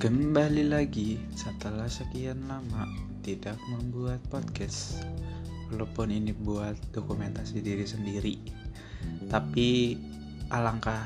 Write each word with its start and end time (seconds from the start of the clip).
Kembali 0.00 0.64
lagi 0.64 1.20
setelah 1.36 1.84
sekian 1.84 2.48
lama 2.48 2.88
tidak 3.20 3.60
membuat 3.68 4.16
podcast. 4.32 5.04
Walaupun 5.68 6.08
ini 6.08 6.32
buat 6.32 6.72
dokumentasi 6.96 7.60
diri 7.60 7.84
sendiri 7.84 8.40
Tapi 9.28 10.00
alangkah 10.48 11.04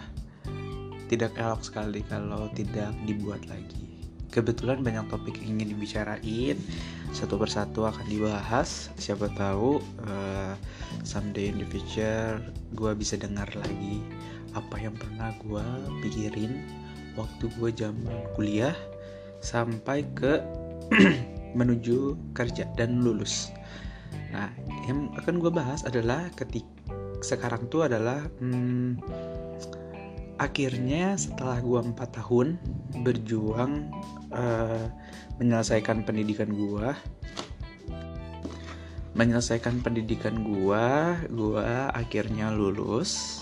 tidak 1.11 1.35
elok 1.35 1.67
sekali 1.67 2.07
kalau 2.07 2.47
tidak 2.55 2.95
dibuat 3.03 3.43
lagi. 3.51 3.83
Kebetulan 4.31 4.87
banyak 4.87 5.11
topik 5.11 5.43
yang 5.43 5.59
ingin 5.59 5.75
dibicarain. 5.75 6.55
Satu 7.11 7.35
persatu 7.35 7.91
akan 7.91 8.07
dibahas. 8.07 8.95
Siapa 8.95 9.27
tahu 9.35 9.83
uh, 10.07 10.55
someday 11.03 11.51
in 11.51 11.59
the 11.59 11.67
future 11.67 12.39
gue 12.79 12.95
bisa 12.95 13.19
dengar 13.19 13.51
lagi 13.59 13.99
apa 14.55 14.79
yang 14.79 14.95
pernah 14.95 15.35
gue 15.43 15.67
pikirin 15.99 16.84
waktu 17.15 17.51
gue 17.59 17.71
zaman 17.75 18.19
kuliah 18.35 18.75
sampai 19.41 20.07
ke 20.15 20.41
menuju 21.59 22.19
kerja 22.35 22.67
dan 22.75 23.03
lulus. 23.03 23.55
Nah, 24.35 24.51
yang 24.91 25.15
akan 25.15 25.39
gue 25.39 25.51
bahas 25.51 25.87
adalah 25.87 26.27
ketik 26.35 26.67
sekarang 27.25 27.71
tuh 27.73 27.89
adalah 27.89 28.21
hmm, 28.43 29.01
akhirnya 30.37 31.15
setelah 31.15 31.63
gue 31.63 31.81
empat 31.81 32.21
tahun 32.21 32.61
berjuang 33.01 33.89
uh, 34.35 34.85
menyelesaikan 35.39 36.03
pendidikan 36.05 36.51
gue 36.53 36.91
menyelesaikan 39.15 39.79
pendidikan 39.81 40.43
gue 40.43 40.87
gue 41.31 41.71
akhirnya 41.95 42.51
lulus 42.51 43.41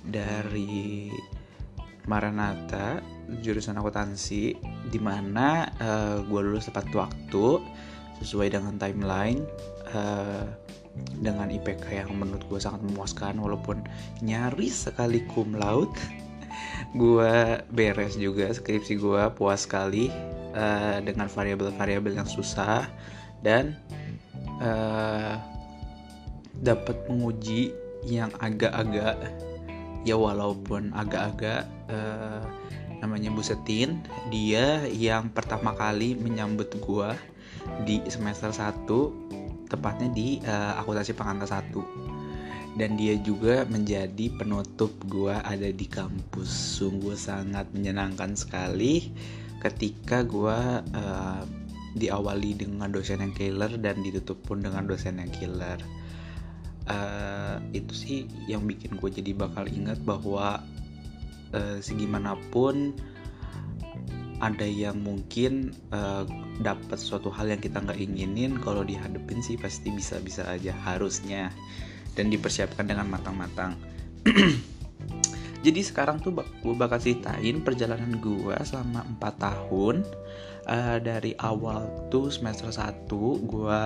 dari 0.00 1.12
Maranatha 2.08 3.04
jurusan 3.44 3.76
akuntansi 3.76 4.56
di 4.88 4.98
mana 4.98 5.68
uh, 5.78 5.84
eh, 5.84 6.16
gue 6.24 6.40
lulus 6.40 6.72
tepat 6.72 6.88
waktu 6.96 7.60
sesuai 8.24 8.56
dengan 8.56 8.80
timeline 8.80 9.44
uh, 9.92 10.48
dengan 11.20 11.52
IPK 11.52 12.02
yang 12.02 12.10
menurut 12.16 12.42
gue 12.48 12.58
sangat 12.58 12.82
memuaskan 12.82 13.38
walaupun 13.38 13.84
nyaris 14.24 14.90
sekali 14.90 15.22
cum 15.30 15.54
laude 15.54 15.94
gue 17.00 17.62
beres 17.70 18.16
juga 18.16 18.50
skripsi 18.50 18.98
gue 18.98 19.22
puas 19.36 19.68
sekali 19.68 20.10
uh, 20.56 20.98
dengan 21.04 21.28
variabel-variabel 21.30 22.18
yang 22.18 22.26
susah 22.26 22.88
dan 23.44 23.78
uh, 24.58 25.38
dapat 26.58 26.96
menguji 27.06 27.70
yang 28.02 28.32
agak-agak 28.42 29.14
ya 30.08 30.16
walaupun 30.16 30.96
agak-agak 30.96 31.68
uh, 31.92 32.40
namanya 33.04 33.28
Bu 33.28 33.44
Setin 33.44 34.00
dia 34.32 34.88
yang 34.88 35.28
pertama 35.28 35.76
kali 35.76 36.16
menyambut 36.16 36.72
gua 36.80 37.12
di 37.84 38.00
semester 38.08 38.48
1 38.48 38.88
tepatnya 39.68 40.08
di 40.16 40.40
uh, 40.48 40.80
akuntansi 40.80 41.12
pengantar 41.12 41.60
1 41.60 42.80
dan 42.80 42.96
dia 42.96 43.20
juga 43.20 43.68
menjadi 43.68 44.32
penutup 44.38 44.94
gua 45.10 45.42
ada 45.42 45.66
di 45.66 45.86
kampus. 45.90 46.78
Sungguh 46.78 47.18
sangat 47.18 47.66
menyenangkan 47.74 48.38
sekali 48.38 49.10
ketika 49.58 50.22
gua 50.22 50.80
uh, 50.94 51.42
diawali 51.98 52.54
dengan 52.54 52.94
dosen 52.94 53.18
yang 53.18 53.34
killer 53.34 53.74
dan 53.82 53.98
ditutup 54.06 54.38
pun 54.46 54.62
dengan 54.62 54.86
dosen 54.86 55.18
yang 55.18 55.32
killer 55.34 55.82
uh, 56.88 57.56
itu 57.70 57.92
sih 57.94 58.18
yang 58.48 58.64
bikin 58.64 58.96
gue 58.96 59.10
jadi 59.12 59.32
bakal 59.36 59.68
ingat 59.68 60.00
bahwa 60.02 60.64
uh, 61.52 61.78
segimanapun 61.78 62.96
ada 64.38 64.66
yang 64.66 65.02
mungkin 65.02 65.74
uh, 65.90 66.22
dapat 66.62 66.98
suatu 66.98 67.26
hal 67.30 67.50
yang 67.50 67.58
kita 67.58 67.82
nggak 67.82 67.98
inginin 67.98 68.58
kalau 68.62 68.86
dihadapin 68.86 69.42
sih 69.42 69.58
pasti 69.58 69.90
bisa-bisa 69.90 70.46
aja 70.46 70.74
harusnya. 70.86 71.50
Dan 72.14 72.34
dipersiapkan 72.34 72.82
dengan 72.82 73.06
matang-matang. 73.06 73.78
Jadi 75.66 75.80
sekarang 75.86 76.18
tuh 76.18 76.34
gue 76.34 76.74
bakal 76.74 76.98
ceritain 76.98 77.62
perjalanan 77.62 78.18
gue 78.18 78.54
selama 78.66 79.06
4 79.18 79.38
tahun. 79.38 79.96
Uh, 80.68 80.98
dari 81.00 81.32
awal 81.40 81.88
tuh 82.12 82.28
semester 82.28 82.68
1 82.68 83.08
gue 83.48 83.82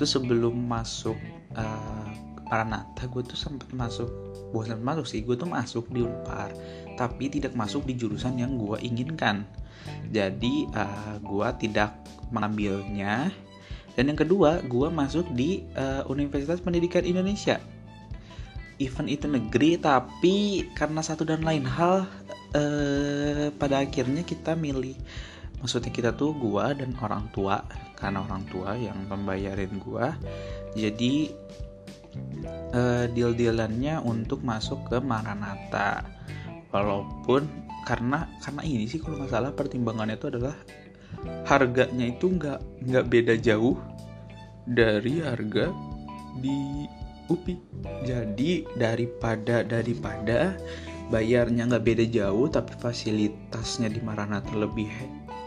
tuh 0.00 0.08
sebelum 0.08 0.56
masuk 0.66 1.14
uh, 1.54 2.10
Maranatha 2.48 3.04
gue 3.06 3.22
tuh 3.24 3.38
sempat 3.38 3.68
masuk 3.76 4.08
bukan 4.52 4.80
masuk 4.80 5.04
sih 5.04 5.20
gue 5.20 5.36
tuh 5.36 5.48
masuk 5.48 5.84
di 5.92 6.00
Unpar 6.00 6.52
tapi 6.98 7.30
tidak 7.30 7.54
masuk 7.54 7.86
di 7.86 7.94
jurusan 7.94 8.42
yang 8.42 8.58
gue 8.58 8.74
inginkan. 8.82 9.46
Jadi 10.10 10.66
uh, 10.74 11.22
gue 11.22 11.48
tidak 11.62 11.94
mengambilnya. 12.34 13.30
Dan 13.94 14.10
yang 14.10 14.18
kedua 14.18 14.58
gue 14.66 14.88
masuk 14.90 15.30
di 15.30 15.62
uh, 15.78 16.02
Universitas 16.10 16.58
Pendidikan 16.58 17.06
Indonesia. 17.06 17.62
Event 18.82 19.10
itu 19.10 19.30
negeri 19.30 19.78
tapi 19.78 20.66
karena 20.74 21.02
satu 21.02 21.22
dan 21.22 21.46
lain 21.46 21.62
hal 21.62 22.06
uh, 22.58 23.46
pada 23.54 23.86
akhirnya 23.86 24.26
kita 24.26 24.58
milih. 24.58 24.98
Maksudnya 25.62 25.90
kita 25.94 26.10
tuh 26.14 26.34
gue 26.34 26.66
dan 26.78 26.94
orang 26.98 27.30
tua 27.30 27.62
karena 27.98 28.22
orang 28.22 28.46
tua 28.46 28.78
yang 28.78 28.94
membayarin 29.10 29.82
gue 29.82 30.06
jadi 30.78 31.34
uh, 32.74 33.04
deal-dealannya 33.12 34.02
untuk 34.02 34.42
masuk 34.44 34.88
ke 34.88 34.96
Maranatha. 35.00 36.04
Walaupun 36.72 37.48
karena 37.88 38.28
karena 38.44 38.62
ini 38.64 38.84
sih 38.84 39.00
kalau 39.00 39.24
nggak 39.24 39.32
salah 39.32 39.52
pertimbangannya 39.56 40.20
itu 40.20 40.28
adalah 40.28 40.56
harganya 41.48 42.06
itu 42.12 42.26
nggak 42.28 42.60
nggak 42.84 43.06
beda 43.08 43.34
jauh 43.40 43.80
dari 44.68 45.24
harga 45.24 45.72
di 46.44 46.84
UPI. 47.32 47.54
Jadi 48.04 48.68
daripada 48.76 49.64
daripada 49.64 50.56
bayarnya 51.08 51.64
nggak 51.72 51.84
beda 51.84 52.04
jauh 52.04 52.46
tapi 52.52 52.76
fasilitasnya 52.76 53.88
di 53.88 54.00
Maranatha 54.04 54.52
lebih 54.52 54.88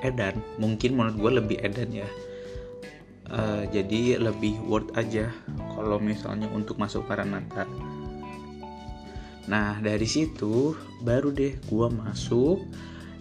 edan 0.01 0.41
mungkin 0.57 0.97
menurut 0.97 1.17
gue 1.17 1.31
lebih 1.37 1.57
edan 1.61 1.89
ya 1.93 2.09
uh, 3.31 3.63
jadi 3.71 4.19
lebih 4.19 4.59
worth 4.67 4.91
aja 4.93 5.31
kalau 5.73 5.97
misalnya 5.97 6.51
untuk 6.51 6.77
masuk 6.77 7.07
Maranatha 7.07 7.65
nah 9.49 9.81
dari 9.81 10.05
situ 10.05 10.77
baru 11.01 11.33
deh 11.33 11.57
gue 11.65 11.87
masuk. 11.89 12.61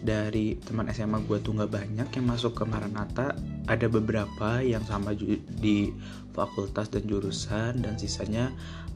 Dari 0.01 0.57
teman 0.57 0.89
SMA 0.97 1.21
gue 1.29 1.45
tuh 1.45 1.53
nggak 1.53 1.77
banyak 1.77 2.09
yang 2.09 2.25
masuk 2.25 2.57
ke 2.57 2.65
Maranatha. 2.65 3.37
Ada 3.69 3.85
beberapa 3.85 4.65
yang 4.65 4.81
sama 4.89 5.13
di 5.13 5.93
fakultas 6.33 6.89
dan 6.89 7.05
jurusan 7.05 7.85
dan 7.85 8.01
sisanya 8.01 8.49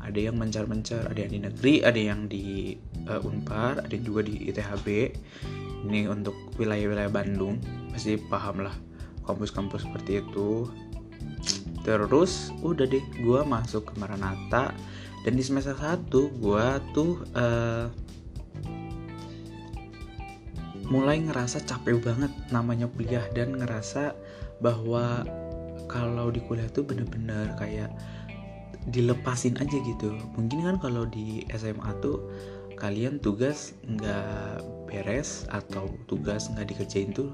ada 0.04 0.20
yang 0.20 0.36
mencar-mencar 0.36 1.08
ada 1.08 1.18
yang 1.24 1.32
di 1.32 1.40
negeri 1.40 1.74
ada 1.80 2.00
yang 2.00 2.20
di 2.28 2.76
uh, 3.08 3.24
Unpar 3.24 3.84
ada 3.84 3.96
juga 3.96 4.24
di 4.24 4.48
ITHB 4.52 4.86
ini 5.88 6.08
untuk 6.08 6.36
wilayah-wilayah 6.60 7.12
Bandung 7.12 7.60
pasti 7.92 8.20
paham 8.20 8.64
lah 8.68 8.74
kampus-kampus 9.24 9.88
seperti 9.88 10.20
itu 10.20 10.68
terus 11.84 12.48
udah 12.64 12.88
deh 12.88 13.04
gue 13.20 13.40
masuk 13.44 13.92
ke 13.92 13.92
Maranatha. 14.00 14.72
Dan 15.24 15.40
di 15.40 15.44
semester 15.44 15.72
1 15.72 16.12
gue 16.12 16.66
tuh 16.92 17.24
uh, 17.32 17.88
mulai 20.92 21.16
ngerasa 21.24 21.64
capek 21.64 21.96
banget 21.96 22.28
namanya 22.52 22.84
kuliah 22.92 23.24
dan 23.32 23.56
ngerasa 23.56 24.12
bahwa 24.60 25.24
kalau 25.88 26.28
di 26.28 26.44
kuliah 26.44 26.68
tuh 26.68 26.84
bener-bener 26.84 27.56
kayak 27.56 27.88
dilepasin 28.92 29.56
aja 29.56 29.80
gitu. 29.80 30.12
Mungkin 30.36 30.60
kan 30.60 30.76
kalau 30.76 31.08
di 31.08 31.48
SMA 31.56 31.88
tuh 32.04 32.20
kalian 32.76 33.16
tugas 33.16 33.72
nggak 33.88 34.60
beres 34.90 35.48
atau 35.48 35.88
tugas 36.04 36.52
nggak 36.52 36.74
dikerjain 36.74 37.16
tuh 37.16 37.32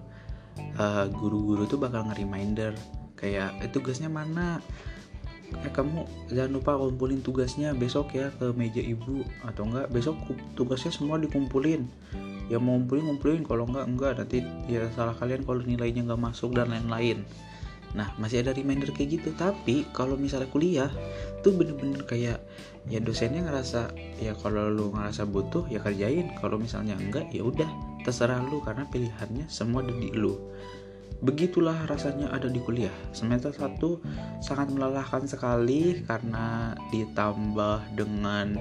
eh, 0.79 1.07
guru-guru 1.11 1.67
uh, 1.67 1.69
tuh 1.69 1.79
bakal 1.81 2.07
nge-reminder 2.07 2.77
kayak 3.21 3.61
eh, 3.61 3.71
tugasnya 3.71 4.09
mana? 4.09 4.59
Eh 5.51 5.73
kamu 5.75 6.07
jangan 6.31 6.51
lupa 6.51 6.79
kumpulin 6.79 7.21
tugasnya 7.21 7.75
besok 7.77 8.17
ya 8.17 8.33
ke 8.41 8.51
meja 8.57 8.81
ibu. 8.81 9.23
Atau 9.45 9.69
enggak 9.69 9.93
besok 9.93 10.17
tugasnya 10.57 10.91
semua 10.91 11.21
dikumpulin. 11.21 11.87
Ya 12.51 12.59
mau 12.59 12.75
ngumpulin 12.79 13.07
ngumpulin 13.07 13.43
kalau 13.45 13.69
enggak 13.69 13.87
enggak. 13.87 14.13
Nanti 14.19 14.39
ya 14.67 14.89
salah 14.97 15.15
kalian 15.15 15.45
kalau 15.45 15.61
nilainya 15.63 16.07
nggak 16.07 16.23
masuk 16.23 16.57
dan 16.57 16.73
lain-lain. 16.73 17.23
Nah 17.91 18.07
masih 18.23 18.47
ada 18.47 18.55
reminder 18.55 18.95
kayak 18.95 19.21
gitu. 19.21 19.35
Tapi 19.35 19.91
kalau 19.91 20.15
misalnya 20.15 20.47
kuliah 20.49 20.91
tuh 21.43 21.51
bener-bener 21.55 22.07
kayak 22.07 22.39
ya 22.89 22.99
dosennya 23.03 23.45
ngerasa 23.45 23.93
ya 24.23 24.33
kalau 24.39 24.71
lu 24.71 24.95
ngerasa 24.95 25.27
butuh 25.27 25.67
ya 25.67 25.83
kerjain. 25.83 26.31
Kalau 26.39 26.57
misalnya 26.63 26.95
enggak 26.95 27.27
ya 27.35 27.43
udah 27.43 27.69
terserah 28.07 28.39
lu. 28.47 28.63
Karena 28.63 28.87
pilihannya 28.87 29.51
semua 29.51 29.83
ada 29.83 29.91
di 29.91 30.15
lu 30.15 30.39
Begitulah 31.21 31.85
rasanya 31.85 32.33
ada 32.33 32.49
di 32.49 32.61
kuliah. 32.65 32.93
Semester 33.13 33.53
1 33.53 33.77
sangat 34.41 34.73
melelahkan 34.73 35.29
sekali 35.29 36.01
karena 36.09 36.73
ditambah 36.89 37.93
dengan 37.93 38.57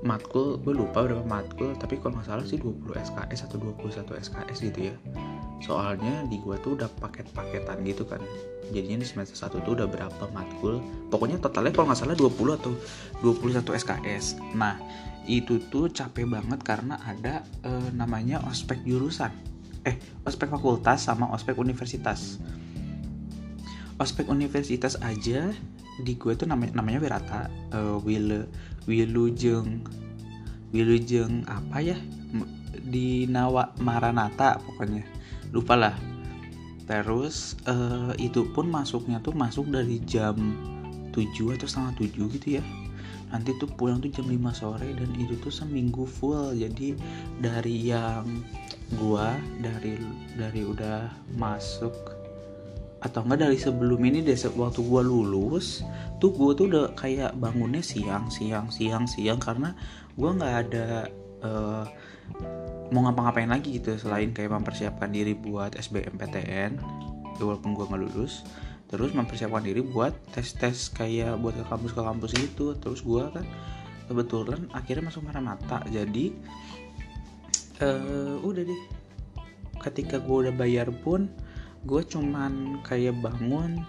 matkul 0.00 0.56
gue 0.64 0.72
lupa 0.72 1.04
berapa 1.04 1.20
matkul 1.28 1.76
tapi 1.76 2.00
kalau 2.00 2.16
nggak 2.16 2.24
salah 2.24 2.40
sih 2.48 2.56
20 2.56 2.96
SKS 2.96 3.52
atau 3.52 3.60
21 3.60 4.16
SKS 4.16 4.58
gitu 4.72 4.80
ya. 4.88 4.94
Soalnya 5.60 6.24
di 6.32 6.40
gue 6.40 6.56
tuh 6.64 6.72
udah 6.80 6.88
paket-paketan 7.04 7.84
gitu 7.84 8.08
kan. 8.08 8.24
Jadinya 8.72 9.04
di 9.04 9.06
semester 9.08 9.36
1 9.36 9.60
tuh 9.60 9.76
udah 9.76 9.84
berapa 9.92 10.24
matkul. 10.32 10.80
Pokoknya 11.12 11.36
totalnya 11.36 11.76
kalau 11.76 11.92
nggak 11.92 12.00
salah 12.00 12.16
20 12.16 12.56
atau 12.56 12.72
21 13.20 13.76
SKS 13.76 14.40
nah 14.56 14.80
itu 15.28 15.60
tuh 15.68 15.92
capek 15.92 16.26
banget 16.26 16.60
karena 16.64 16.96
ada 17.04 17.44
e, 17.60 17.70
namanya 17.92 18.40
ospek 18.48 18.80
jurusan 18.88 19.30
eh 19.84 19.96
ospek 20.24 20.52
fakultas 20.52 21.08
sama 21.08 21.30
ospek 21.32 21.56
universitas. 21.56 22.40
Ospek 24.00 24.32
universitas 24.32 24.96
aja 25.04 25.52
di 26.00 26.12
gue 26.16 26.32
tuh 26.32 26.48
namanya 26.48 26.80
namanya 26.80 26.98
Wirata 27.04 27.40
uh, 27.76 28.00
Wile 28.00 28.48
Wilujeng 28.88 29.84
Wilujeng 30.72 31.44
apa 31.44 31.84
ya? 31.84 31.98
Di 32.80 33.26
Nawa 33.28 33.74
Maranata 33.82 34.62
pokoknya. 34.62 35.04
Lupa 35.52 35.74
lah. 35.76 35.96
Terus 36.86 37.54
uh, 37.70 38.14
itu 38.18 38.50
pun 38.50 38.66
masuknya 38.66 39.22
tuh 39.22 39.34
masuk 39.34 39.70
dari 39.70 40.02
jam 40.02 40.34
7 41.20 41.56
atau 41.56 41.68
setengah 41.68 41.92
7 42.00 42.34
gitu 42.40 42.48
ya. 42.60 42.64
Nanti 43.30 43.54
tuh 43.60 43.70
pulang 43.70 44.02
tuh 44.02 44.10
jam 44.10 44.26
5 44.26 44.40
sore 44.56 44.88
dan 44.96 45.10
itu 45.20 45.36
tuh 45.38 45.52
seminggu 45.52 46.08
full. 46.08 46.56
Jadi 46.56 46.96
dari 47.38 47.92
yang 47.92 48.24
gua 48.96 49.36
dari 49.60 50.00
dari 50.34 50.64
udah 50.64 51.12
masuk 51.36 51.94
atau 53.00 53.24
enggak 53.24 53.48
dari 53.48 53.56
sebelum 53.56 54.00
ini 54.04 54.20
deh 54.20 54.36
waktu 54.60 54.84
gue 54.84 55.02
lulus 55.08 55.80
tuh 56.20 56.36
gue 56.36 56.52
tuh 56.52 56.68
udah 56.68 56.92
kayak 57.00 57.32
bangunnya 57.40 57.80
siang 57.80 58.32
siang 58.32 58.72
siang 58.72 59.04
siang. 59.04 59.38
Karena 59.38 59.76
gue 60.16 60.30
nggak 60.30 60.54
ada 60.68 61.08
uh, 61.44 61.84
mau 62.90 63.06
ngapa-ngapain 63.06 63.48
lagi 63.48 63.78
gitu 63.78 63.94
selain 63.96 64.34
kayak 64.34 64.50
mempersiapkan 64.50 65.10
diri 65.14 65.32
buat 65.38 65.78
SBMPTN 65.78 66.70
ya 67.40 67.42
walaupun 67.46 67.72
gue 67.72 67.84
nggak 67.88 68.02
lulus 68.04 68.44
terus 68.90 69.14
mempersiapkan 69.14 69.62
diri 69.62 69.86
buat 69.86 70.10
tes-tes 70.34 70.90
kayak 70.90 71.38
buat 71.38 71.54
ke 71.54 71.62
kampus 71.70 71.94
ke 71.94 72.02
kampus 72.02 72.30
gitu. 72.34 72.74
Terus 72.74 73.06
gue 73.06 73.22
kan 73.30 73.46
kebetulan 74.10 74.66
akhirnya 74.74 75.06
masuk 75.06 75.22
Maranata 75.22 75.86
jadi 75.86 76.34
uh, 77.86 78.42
udah 78.42 78.66
deh. 78.66 78.82
Ketika 79.78 80.18
gue 80.18 80.36
udah 80.50 80.54
bayar 80.58 80.90
pun 80.90 81.30
gue 81.86 82.02
cuman 82.02 82.82
kayak 82.82 83.14
bangun 83.22 83.80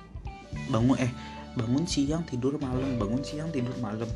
bangun 0.69 0.95
eh 1.01 1.11
bangun 1.57 1.83
siang 1.83 2.23
tidur 2.23 2.55
malam 2.61 3.01
bangun 3.01 3.25
siang 3.25 3.49
tidur 3.49 3.73
malam. 3.81 4.07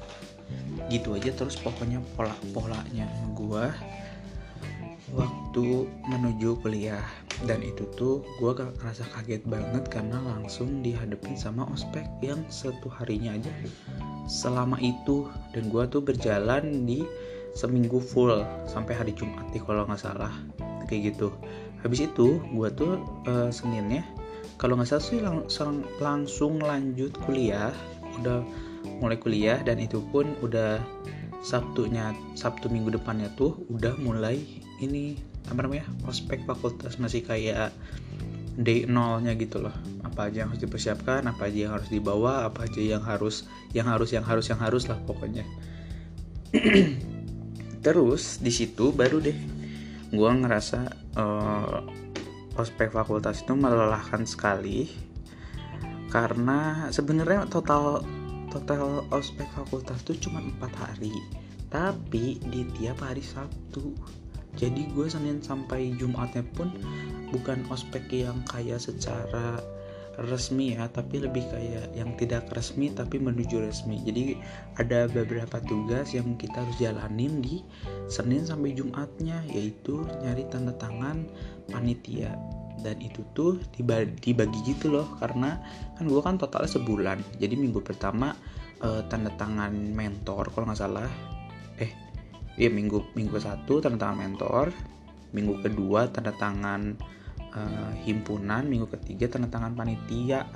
Gitu 0.94 1.18
aja 1.18 1.34
terus 1.34 1.58
pokoknya 1.58 1.98
pola 2.14 2.38
polanya 2.54 3.10
gue 3.34 3.66
waktu 5.16 5.88
menuju 6.12 6.60
kuliah. 6.62 7.04
Dan 7.44 7.64
itu 7.64 7.88
tuh 7.96 8.24
gue 8.40 8.52
gak 8.52 8.80
ngerasa 8.80 9.04
kaget 9.12 9.44
banget 9.48 9.84
karena 9.92 10.20
langsung 10.24 10.84
dihadapin 10.84 11.36
sama 11.36 11.68
ospek 11.72 12.04
yang 12.24 12.44
satu 12.48 12.88
harinya 12.88 13.36
aja. 13.36 13.52
Selama 14.28 14.80
itu 14.80 15.28
dan 15.52 15.68
gue 15.72 15.84
tuh 15.88 16.04
berjalan 16.04 16.88
di 16.88 17.04
seminggu 17.56 18.04
full 18.04 18.44
sampai 18.68 18.94
hari 18.96 19.12
Jumat 19.16 19.48
nih 19.56 19.64
kalau 19.64 19.88
nggak 19.88 20.00
salah. 20.00 20.32
Kayak 20.88 21.16
gitu. 21.16 21.32
Habis 21.84 22.08
itu 22.12 22.40
gue 22.40 22.70
tuh 22.76 23.00
uh, 23.28 23.50
seninnya 23.52 24.04
kalau 24.56 24.80
nggak 24.80 24.88
salah 24.88 25.04
sih 25.04 25.20
langsung 25.20 25.84
langsung 26.00 26.54
lanjut 26.60 27.16
kuliah. 27.24 27.72
Udah 28.20 28.44
mulai 29.04 29.20
kuliah 29.20 29.60
dan 29.64 29.80
itu 29.80 30.00
pun 30.12 30.28
udah 30.40 30.80
Sabtunya 31.46 32.10
Sabtu 32.34 32.74
minggu 32.74 32.98
depannya 32.98 33.30
tuh 33.38 33.54
udah 33.70 33.94
mulai 34.02 34.65
ini 34.84 35.16
apa 35.46 35.62
namanya 35.62 35.88
ospek 36.10 36.44
fakultas 36.44 36.98
masih 36.98 37.22
kayak 37.22 37.72
day 38.56 38.88
nolnya 38.88 39.36
gitu 39.36 39.60
loh. 39.60 39.76
Apa 40.04 40.32
aja 40.32 40.44
yang 40.44 40.50
harus 40.52 40.64
dipersiapkan 40.64 41.28
apa 41.28 41.52
aja 41.52 41.70
yang 41.70 41.74
harus 41.76 41.90
dibawa 41.92 42.48
apa 42.48 42.68
aja 42.68 42.80
yang 42.80 43.04
harus 43.04 43.44
yang 43.76 43.88
harus 43.88 44.16
yang 44.16 44.24
harus 44.24 44.46
yang 44.48 44.60
harus 44.60 44.84
lah 44.88 45.00
pokoknya. 45.04 45.44
Terus 47.86 48.40
di 48.42 48.50
situ 48.50 48.96
baru 48.96 49.20
deh 49.20 49.38
gue 50.16 50.32
ngerasa 50.32 50.80
uh, 51.20 51.84
ospek 52.56 52.96
fakultas 52.96 53.44
itu 53.44 53.54
melelahkan 53.54 54.24
sekali. 54.24 54.88
Karena 56.08 56.88
sebenarnya 56.96 57.44
total 57.52 58.00
total 58.48 59.04
ospek 59.12 59.52
fakultas 59.52 60.00
itu 60.08 60.28
cuma 60.28 60.40
empat 60.40 60.72
hari. 60.80 61.12
Tapi 61.68 62.40
di 62.40 62.64
tiap 62.80 63.04
hari 63.04 63.20
Sabtu 63.20 63.92
jadi 64.56 64.88
gue 64.96 65.08
Senin 65.12 65.44
sampai 65.44 65.96
Jumatnya 66.00 66.44
pun 66.56 66.72
bukan 67.30 67.68
ospek 67.68 68.08
yang 68.12 68.40
kayak 68.48 68.80
secara 68.80 69.60
resmi 70.16 70.80
ya 70.80 70.88
tapi 70.88 71.20
lebih 71.20 71.44
kayak 71.52 71.92
yang 71.92 72.16
tidak 72.16 72.48
resmi 72.56 72.92
tapi 72.92 73.20
menuju 73.20 73.60
resmi. 73.60 74.00
Jadi 74.04 74.40
ada 74.80 75.12
beberapa 75.12 75.60
tugas 75.64 76.16
yang 76.16 76.40
kita 76.40 76.64
harus 76.64 76.78
jalanin 76.80 77.44
di 77.44 77.60
Senin 78.08 78.48
sampai 78.48 78.72
Jumatnya 78.72 79.44
yaitu 79.52 80.08
nyari 80.24 80.48
tanda 80.48 80.72
tangan 80.80 81.28
panitia. 81.68 82.32
Dan 82.76 83.02
itu 83.02 83.26
tuh 83.34 83.58
dibagi, 83.74 84.36
gitu 84.62 84.94
loh 84.94 85.08
karena 85.18 85.58
kan 85.98 86.06
gue 86.06 86.22
kan 86.22 86.40
totalnya 86.40 86.70
sebulan. 86.70 87.18
Jadi 87.42 87.56
minggu 87.58 87.82
pertama 87.82 88.36
uh, 88.84 89.02
tanda 89.10 89.34
tangan 89.36 89.74
mentor 89.74 90.54
kalau 90.54 90.70
nggak 90.70 90.80
salah. 90.80 91.10
Eh 91.82 92.05
iya 92.56 92.72
minggu 92.72 93.16
minggu 93.16 93.36
satu 93.40 93.84
tanda 93.84 94.00
tangan 94.00 94.20
mentor 94.26 94.72
minggu 95.36 95.60
kedua 95.60 96.08
tanda 96.12 96.32
tangan 96.32 96.96
uh, 97.56 97.92
himpunan 98.08 98.64
minggu 98.68 98.88
ketiga 99.00 99.32
tanda 99.36 99.52
tangan 99.52 99.76
panitia 99.76 100.48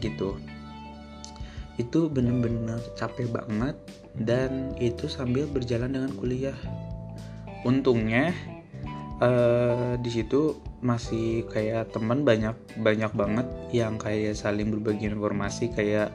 gitu. 0.00 0.40
Itu 1.80 2.12
bener-bener 2.12 2.80
capek 2.96 3.32
banget 3.32 3.76
dan 4.16 4.76
itu 4.76 5.08
sambil 5.08 5.48
berjalan 5.48 5.92
dengan 5.92 6.12
kuliah. 6.16 6.56
Untungnya 7.64 8.32
uh, 9.20 9.96
di 9.96 10.10
situ 10.12 10.60
masih 10.82 11.46
kayak 11.48 11.94
teman 11.94 12.26
banyak 12.26 12.56
banyak 12.82 13.12
banget 13.14 13.46
yang 13.70 13.96
kayak 13.96 14.34
saling 14.34 14.68
berbagi 14.68 15.08
informasi 15.08 15.70
kayak 15.72 16.10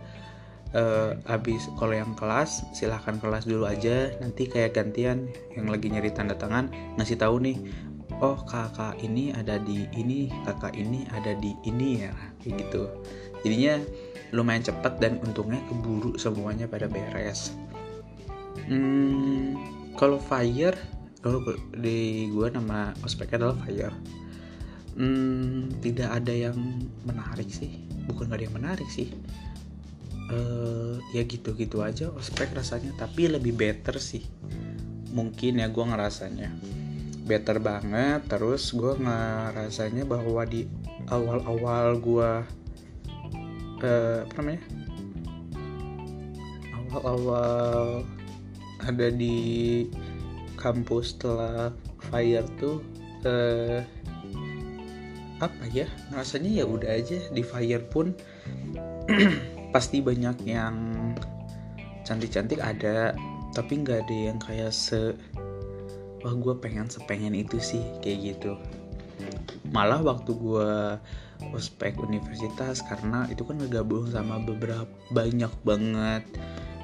uh, 0.76 1.16
habis 1.30 1.70
kalau 1.78 1.96
yang 1.96 2.12
kelas 2.18 2.66
silahkan 2.76 3.16
kelas 3.22 3.48
dulu 3.48 3.70
aja. 3.70 4.12
Nanti 4.20 4.50
kayak 4.50 4.76
gantian 4.76 5.30
yang 5.56 5.70
lagi 5.70 5.88
nyari 5.92 6.12
tanda 6.12 6.36
tangan 6.36 6.72
ngasih 7.00 7.20
tahu 7.20 7.40
nih 7.44 7.58
oh 8.24 8.40
kakak 8.50 8.98
ini 9.04 9.30
ada 9.36 9.62
di 9.62 9.86
ini 9.94 10.34
kakak 10.48 10.74
ini 10.74 11.06
ada 11.14 11.38
di 11.38 11.54
ini 11.68 12.08
ya 12.08 12.14
kayak 12.42 12.68
gitu. 12.68 12.84
Jadinya 13.46 13.80
lumayan 14.36 14.66
cepat 14.66 15.00
dan 15.00 15.22
untungnya 15.24 15.62
keburu 15.70 16.18
semuanya 16.20 16.68
pada 16.68 16.90
beres. 16.90 17.54
Hmm, 18.68 19.56
kalau 19.96 20.20
fire 20.20 20.76
kalau 21.22 21.44
di 21.78 22.28
gue 22.32 22.48
nama 22.52 22.92
ospeknya 23.06 23.46
adalah 23.46 23.58
fire. 23.64 23.96
Hmm, 24.98 25.70
tidak 25.78 26.10
ada 26.10 26.34
yang 26.34 26.58
menarik 27.06 27.54
sih. 27.54 27.86
Bukan 28.10 28.34
gak 28.34 28.42
ada 28.42 28.46
yang 28.50 28.58
menarik 28.58 28.90
sih 28.90 29.14
uh, 30.32 30.96
ya 31.16 31.24
gitu-gitu 31.24 31.84
aja 31.84 32.12
ospek 32.14 32.52
rasanya. 32.56 32.94
Tapi 32.96 33.32
lebih 33.32 33.56
better 33.56 34.00
sih. 34.00 34.24
Mungkin 35.12 35.64
ya 35.64 35.68
gue 35.72 35.86
ngerasanya. 35.86 36.50
Better 37.28 37.60
banget. 37.60 38.28
Terus 38.28 38.72
gue 38.76 38.94
ngerasanya 39.00 40.04
bahwa 40.08 40.44
di 40.48 40.68
awal-awal 41.08 42.00
gue 42.00 42.32
uh, 43.84 44.20
apa 44.28 44.34
namanya? 44.40 44.64
Awal-awal 46.76 48.04
ada 48.88 49.08
di 49.12 49.86
kampus 50.58 51.18
setelah 51.18 51.76
fire 52.10 52.48
tuh 52.60 52.80
uh, 53.28 53.84
apa 55.38 55.64
ya? 55.70 55.88
Rasanya 56.12 56.64
ya 56.64 56.66
udah 56.68 56.92
aja. 56.92 57.20
Di 57.32 57.44
fire 57.44 57.84
pun 57.88 58.16
pasti 59.78 60.02
banyak 60.02 60.42
yang 60.50 60.74
cantik-cantik 62.02 62.58
ada 62.58 63.14
tapi 63.54 63.86
nggak 63.86 64.10
ada 64.10 64.16
yang 64.34 64.42
kayak 64.42 64.74
se 64.74 65.14
wah 66.26 66.34
gue 66.34 66.58
pengen 66.58 66.90
sepengen 66.90 67.38
itu 67.38 67.62
sih 67.62 67.86
kayak 68.02 68.34
gitu. 68.34 68.58
Malah 69.70 70.02
waktu 70.02 70.34
gue 70.34 70.98
ospek 71.54 71.94
universitas 72.02 72.82
karena 72.82 73.30
itu 73.30 73.46
kan 73.46 73.62
ngegabung 73.62 74.10
sama 74.10 74.42
beberapa 74.42 74.90
banyak 75.14 75.54
banget 75.62 76.26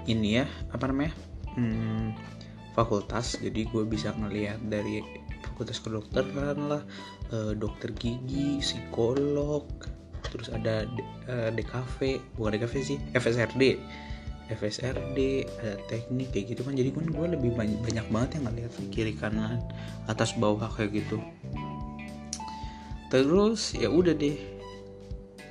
ini 0.05 0.41
ya 0.41 0.45
apa 0.69 0.85
namanya 0.93 1.17
hmm, 1.57 2.13
fakultas. 2.77 3.41
Jadi 3.41 3.73
gue 3.73 3.89
bisa 3.89 4.13
ngelihat 4.13 4.61
dari 4.69 5.01
fakultas 5.41 5.81
kedokteran 5.81 6.69
lah 6.69 6.85
eh, 7.33 7.57
dokter 7.57 7.89
gigi 7.97 8.61
psikolog 8.61 9.65
terus 10.31 10.47
ada 10.53 10.87
DKV 11.51 11.99
bukan 12.39 12.51
DKV 12.55 12.73
sih 12.83 12.97
FSRD 13.11 13.79
FSRD 14.51 15.47
ada 15.63 15.73
teknik 15.87 16.35
kayak 16.35 16.45
gitu 16.55 16.61
kan. 16.67 16.75
Jadi 16.75 16.89
kan 16.91 17.05
gue 17.07 17.27
lebih 17.31 17.51
banyak, 17.55 17.79
banyak 17.79 18.05
banget 18.11 18.29
yang 18.39 18.43
ngeliat 18.51 18.73
kiri 18.91 19.13
kanan 19.15 19.63
atas 20.11 20.35
bawah 20.35 20.67
kayak 20.67 21.03
gitu. 21.03 21.17
Terus 23.07 23.77
ya 23.77 23.87
udah 23.87 24.11
deh 24.11 24.35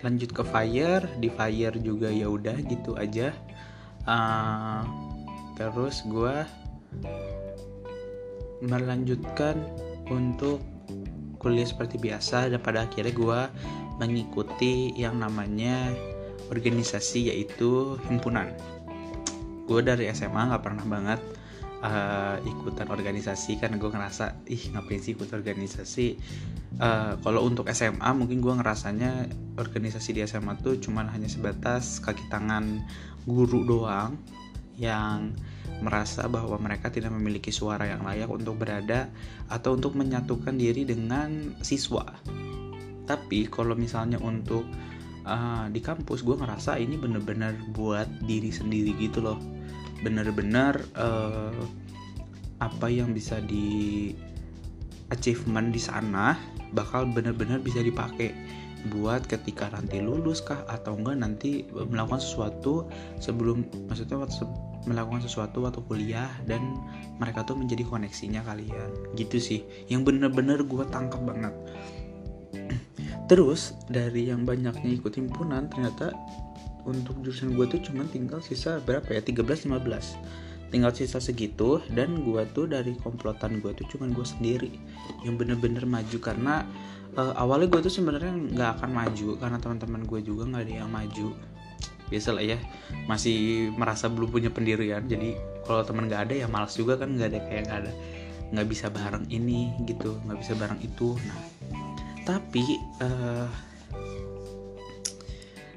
lanjut 0.05 0.31
ke 0.35 0.43
fire. 0.45 1.09
Di 1.19 1.29
fire 1.33 1.77
juga 1.81 2.13
ya 2.13 2.29
udah 2.29 2.57
gitu 2.69 2.99
aja. 2.99 3.33
Uh, 4.05 4.83
terus 5.57 6.05
gue 6.05 6.35
melanjutkan 8.61 9.57
untuk 10.11 10.61
kuliah 11.41 11.67
seperti 11.67 11.97
biasa. 11.97 12.53
Dan 12.53 12.61
pada 12.61 12.85
akhirnya 12.85 13.15
gue 13.15 13.41
mengikuti 14.03 14.91
yang 14.99 15.23
namanya 15.23 15.95
organisasi 16.51 17.31
yaitu 17.31 17.95
himpunan 18.11 18.51
gue 19.71 19.81
dari 19.81 20.11
SMA 20.11 20.51
nggak 20.51 20.63
pernah 20.67 20.85
banget 20.85 21.21
uh, 21.87 22.37
ikutan 22.43 22.91
organisasi 22.91 23.63
kan 23.63 23.79
gue 23.79 23.87
ngerasa 23.87 24.43
ih 24.51 24.75
ngapain 24.75 24.99
sih 24.99 25.15
ikut 25.15 25.31
organisasi 25.31 26.19
uh, 26.83 27.15
kalau 27.23 27.47
untuk 27.47 27.71
SMA 27.71 28.11
mungkin 28.19 28.43
gue 28.43 28.55
ngerasanya 28.59 29.31
organisasi 29.57 30.19
di 30.19 30.21
SMA 30.27 30.59
tuh 30.61 30.83
cuman 30.83 31.07
hanya 31.15 31.31
sebatas 31.31 32.03
kaki 32.03 32.27
tangan 32.27 32.83
guru 33.23 33.63
doang 33.63 34.19
yang 34.77 35.31
merasa 35.83 36.31
bahwa 36.31 36.59
mereka 36.59 36.89
tidak 36.89 37.11
memiliki 37.11 37.51
suara 37.51 37.87
yang 37.87 38.07
layak 38.07 38.31
untuk 38.31 38.59
berada 38.59 39.11
atau 39.51 39.75
untuk 39.75 39.99
menyatukan 39.99 40.55
diri 40.55 40.87
dengan 40.87 41.59
siswa. 41.61 42.07
Tapi 43.07 43.51
kalau 43.51 43.75
misalnya 43.75 44.19
untuk 44.23 44.67
uh, 45.27 45.67
di 45.71 45.81
kampus 45.83 46.23
gue 46.23 46.37
ngerasa 46.39 46.79
ini 46.79 46.99
bener-bener 46.99 47.55
buat 47.75 48.09
diri 48.23 48.51
sendiri 48.51 48.95
gitu 48.99 49.23
loh. 49.23 49.39
Bener-bener 50.03 50.79
uh, 50.99 51.63
apa 52.63 52.87
yang 52.87 53.11
bisa 53.11 53.43
di 53.43 54.11
achievement 55.11 55.75
di 55.75 55.83
sana 55.83 56.39
bakal 56.73 57.05
bener-bener 57.11 57.61
bisa 57.61 57.83
dipakai 57.83 58.33
buat 58.91 59.23
ketika 59.31 59.71
nanti 59.71 60.03
lulus 60.03 60.43
kah? 60.43 60.67
Atau 60.67 60.99
enggak 60.99 61.23
nanti 61.23 61.67
melakukan 61.71 62.19
sesuatu 62.19 62.91
sebelum 63.23 63.67
maksudnya 63.87 64.19
waktu 64.19 64.47
melakukan 64.83 65.23
sesuatu 65.23 65.63
waktu 65.63 65.79
kuliah 65.87 66.27
dan 66.51 66.75
mereka 67.23 67.47
tuh 67.47 67.55
menjadi 67.55 67.87
koneksinya 67.87 68.43
kalian. 68.43 69.15
Gitu 69.15 69.39
sih. 69.39 69.61
Yang 69.87 70.11
bener-bener 70.11 70.67
gue 70.67 70.83
tangkap 70.91 71.23
banget 71.23 71.55
terus 73.33 73.73
dari 73.89 74.29
yang 74.29 74.45
banyaknya 74.45 75.01
ikut 75.01 75.17
himpunan 75.17 75.73
ternyata 75.73 76.13
untuk 76.85 77.17
jurusan 77.25 77.57
gue 77.57 77.65
tuh 77.65 77.81
cuma 77.81 78.05
tinggal 78.13 78.45
sisa 78.45 78.77
berapa 78.85 79.09
ya? 79.09 79.25
13-15 79.25 79.73
tinggal 80.69 80.93
sisa 80.93 81.17
segitu 81.17 81.81
dan 81.97 82.25
gue 82.25 82.45
tuh 82.57 82.69
dari 82.69 82.93
komplotan 83.01 83.65
gue 83.65 83.73
tuh 83.73 83.89
cuma 83.93 84.09
gue 84.09 84.25
sendiri 84.25 84.73
yang 85.25 85.37
bener-bener 85.37 85.85
maju. 85.85 86.17
Karena 86.17 86.65
uh, 87.17 87.37
awalnya 87.37 87.69
gue 87.69 87.81
tuh 87.85 87.93
sebenarnya 87.93 88.33
nggak 88.33 88.71
akan 88.81 88.91
maju 88.91 89.29
karena 89.37 89.59
teman-teman 89.61 90.03
gue 90.09 90.21
juga 90.25 90.49
nggak 90.49 90.65
ada 90.65 90.75
yang 90.85 90.91
maju. 90.91 91.37
Biasa 92.09 92.37
lah 92.37 92.45
ya 92.45 92.59
masih 93.05 93.69
merasa 93.77 94.09
belum 94.09 94.33
punya 94.33 94.49
pendirian. 94.49 95.05
Jadi 95.05 95.37
kalau 95.69 95.85
teman 95.85 96.09
nggak 96.09 96.33
ada 96.33 96.35
ya 96.41 96.47
malas 96.49 96.73
juga 96.73 96.97
kan 96.97 97.21
nggak 97.21 97.29
ada 97.37 97.41
kayak 97.45 97.63
nggak 97.69 97.81
ada 97.85 97.93
nggak 98.53 98.69
bisa 98.69 98.89
bareng 98.93 99.29
ini 99.29 99.77
gitu 99.85 100.17
nggak 100.25 100.41
bisa 100.41 100.53
bareng 100.57 100.81
itu. 100.81 101.21
Nah 101.21 101.41
tapi 102.23 102.79
uh, 103.03 103.49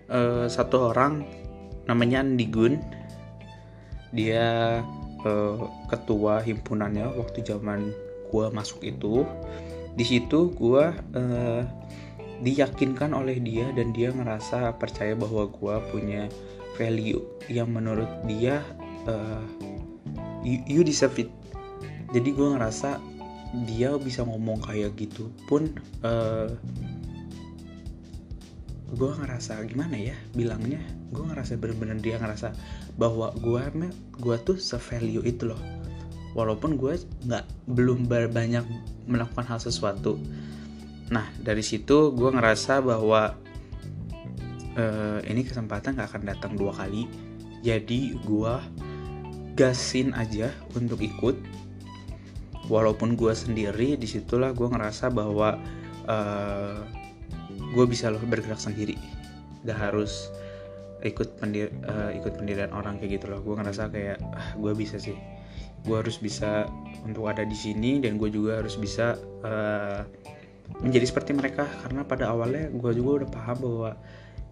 uh, 0.09 0.45
satu 0.45 0.93
orang 0.93 1.25
namanya 1.89 2.21
Andi 2.21 2.47
Gun. 2.49 2.77
Dia 4.15 4.79
uh, 5.25 5.55
ketua 5.91 6.39
himpunannya 6.41 7.09
waktu 7.17 7.43
zaman 7.43 7.91
gue 8.29 8.45
masuk 8.53 8.85
itu. 8.85 9.25
Di 9.95 10.03
situ 10.03 10.51
gue 10.53 10.85
uh, 10.91 11.61
diyakinkan 12.43 13.15
oleh 13.15 13.39
dia 13.39 13.71
dan 13.71 13.95
dia 13.95 14.11
ngerasa 14.11 14.75
percaya 14.75 15.15
bahwa 15.15 15.47
gue 15.47 15.75
punya 15.91 16.27
value 16.75 17.23
yang 17.47 17.71
menurut 17.71 18.09
dia 18.27 18.59
uh, 19.07 19.43
you, 20.43 20.59
you 20.67 20.81
deserve 20.83 21.15
it. 21.15 21.31
Jadi 22.11 22.31
gue 22.31 22.47
ngerasa 22.55 23.14
dia 23.63 23.95
bisa 23.95 24.27
ngomong 24.27 24.59
kayak 24.59 24.99
gitu 24.99 25.31
pun 25.47 25.71
uh, 26.03 26.51
gue 28.95 29.11
ngerasa 29.11 29.59
gimana 29.65 29.95
ya 29.97 30.15
bilangnya? 30.37 30.79
Gue 31.11 31.25
ngerasa 31.27 31.57
bener-bener 31.57 31.99
dia 31.99 32.15
ngerasa 32.21 32.53
bahwa 32.95 33.33
gue 33.35 33.61
gue 34.19 34.35
tuh 34.43 34.59
se-value 34.59 35.25
itu 35.25 35.51
loh. 35.51 35.59
Walaupun 36.35 36.75
gue 36.75 36.99
nggak 37.27 37.45
belum 37.71 38.07
banyak 38.07 38.63
melakukan 39.09 39.45
hal 39.47 39.59
sesuatu. 39.59 40.19
Nah 41.11 41.27
dari 41.41 41.63
situ 41.65 42.13
gue 42.13 42.29
ngerasa 42.29 42.79
bahwa 42.83 43.35
uh, 44.79 45.19
ini 45.25 45.41
kesempatan 45.43 45.97
gak 45.97 46.15
akan 46.15 46.23
datang 46.29 46.53
dua 46.55 46.75
kali. 46.75 47.09
Jadi 47.65 48.13
gue 48.21 48.55
gasin 49.57 50.13
aja 50.13 50.51
untuk 50.75 51.01
ikut 51.01 51.35
walaupun 52.67 53.13
gue 53.13 53.33
sendiri 53.33 53.97
di 53.97 54.07
situlah 54.09 54.51
gue 54.51 54.65
ngerasa 54.65 55.13
bahwa 55.13 55.57
uh, 56.09 56.81
gue 57.75 57.85
bisa 57.85 58.09
loh 58.09 58.21
bergerak 58.23 58.59
sendiri. 58.59 58.97
Gak 59.65 59.77
harus 59.91 60.29
ikut 61.05 61.37
pendir 61.37 61.69
uh, 61.85 62.09
ikut 62.15 62.41
pendirian 62.41 62.73
orang 62.73 62.97
kayak 62.97 63.21
gitu 63.21 63.25
loh. 63.29 63.41
Gue 63.41 63.55
ngerasa 63.57 63.89
kayak 63.93 64.17
ah, 64.33 64.49
gue 64.57 64.73
bisa 64.73 64.97
sih. 64.97 65.17
Gue 65.85 66.01
harus 66.01 66.17
bisa 66.17 66.65
untuk 67.05 67.29
ada 67.29 67.45
di 67.45 67.53
sini 67.53 68.01
dan 68.01 68.17
gue 68.17 68.33
juga 68.33 68.61
harus 68.61 68.73
bisa 68.79 69.19
uh, 69.45 70.01
menjadi 70.81 71.05
seperti 71.05 71.31
mereka. 71.37 71.69
Karena 71.85 72.01
pada 72.01 72.33
awalnya 72.33 72.73
gue 72.73 72.91
juga 72.97 73.23
udah 73.23 73.29
paham 73.29 73.57
bahwa 73.61 73.91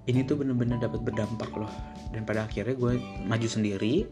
ini 0.04 0.22
tuh 0.28 0.36
bener-bener 0.38 0.78
dapat 0.78 1.02
berdampak 1.02 1.50
loh. 1.58 1.72
Dan 2.14 2.28
pada 2.28 2.46
akhirnya 2.46 2.78
gue 2.78 3.02
maju 3.26 3.48
sendiri. 3.50 4.06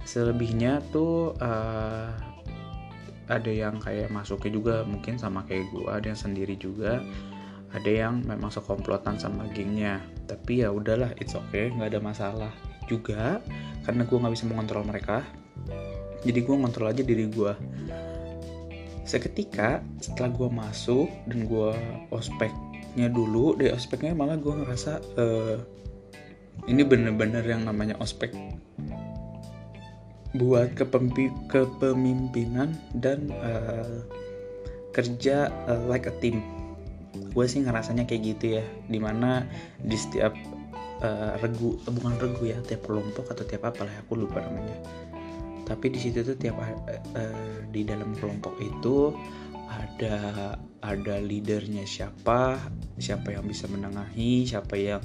Selebihnya 0.00 0.80
tuh 0.90 1.36
uh, 1.38 2.29
ada 3.30 3.48
yang 3.48 3.78
kayak 3.78 4.10
masuknya 4.10 4.50
juga 4.50 4.74
mungkin 4.82 5.14
sama 5.16 5.46
kayak 5.46 5.70
gue 5.70 5.86
ada 5.86 6.10
yang 6.10 6.18
sendiri 6.18 6.58
juga. 6.58 6.98
Ada 7.70 7.86
yang 7.86 8.26
memang 8.26 8.50
sekomplotan 8.50 9.14
sama 9.22 9.46
gengnya. 9.54 10.02
Tapi 10.26 10.66
ya 10.66 10.74
udahlah 10.74 11.14
it's 11.22 11.38
okay 11.38 11.70
nggak 11.70 11.94
ada 11.94 12.00
masalah 12.02 12.52
juga. 12.90 13.38
Karena 13.86 14.02
gue 14.02 14.18
nggak 14.18 14.34
bisa 14.34 14.50
mengontrol 14.50 14.82
mereka. 14.82 15.22
Jadi 16.26 16.42
gue 16.42 16.54
ngontrol 16.58 16.90
aja 16.90 17.02
diri 17.06 17.30
gue 17.30 17.54
seketika 19.10 19.82
setelah 19.98 20.30
gue 20.30 20.48
masuk 20.54 21.10
dan 21.26 21.42
gue 21.50 21.74
ospeknya 22.14 23.10
dulu 23.10 23.58
di 23.58 23.66
ospeknya 23.66 24.14
malah 24.14 24.38
gue 24.38 24.54
ngerasa 24.54 25.02
uh, 25.18 25.58
ini 26.70 26.86
bener-bener 26.86 27.42
yang 27.42 27.66
namanya 27.66 27.98
ospek 27.98 28.30
buat 30.34 30.78
kepemimpinan 30.78 32.78
dan 32.94 33.34
uh, 33.42 34.06
kerja 34.94 35.50
uh, 35.66 35.82
like 35.90 36.06
a 36.06 36.14
team. 36.22 36.42
Gue 37.34 37.46
sih 37.46 37.62
ngerasanya 37.62 38.06
kayak 38.06 38.22
gitu 38.36 38.58
ya 38.58 38.64
di 38.86 38.98
mana 39.02 39.46
di 39.82 39.96
setiap 39.98 40.34
uh, 41.02 41.34
regu 41.42 41.78
bukan 41.82 42.14
regu 42.18 42.50
ya 42.50 42.58
tiap 42.66 42.86
kelompok 42.86 43.30
atau 43.34 43.44
tiap 43.46 43.70
apa 43.70 43.86
lah 43.86 43.94
aku 44.06 44.14
lupa 44.18 44.42
namanya. 44.42 44.78
Tapi 45.66 45.86
di 45.90 45.98
situ 46.02 46.26
tuh 46.26 46.36
tiap 46.38 46.58
uh, 46.58 47.58
di 47.70 47.86
dalam 47.86 48.14
kelompok 48.18 48.58
itu 48.62 49.14
ada 49.70 50.58
ada 50.82 51.14
leadernya 51.22 51.86
siapa 51.86 52.58
siapa 52.98 53.36
yang 53.36 53.46
bisa 53.46 53.70
menengahi 53.70 54.48
siapa 54.48 54.74
yang 54.74 55.02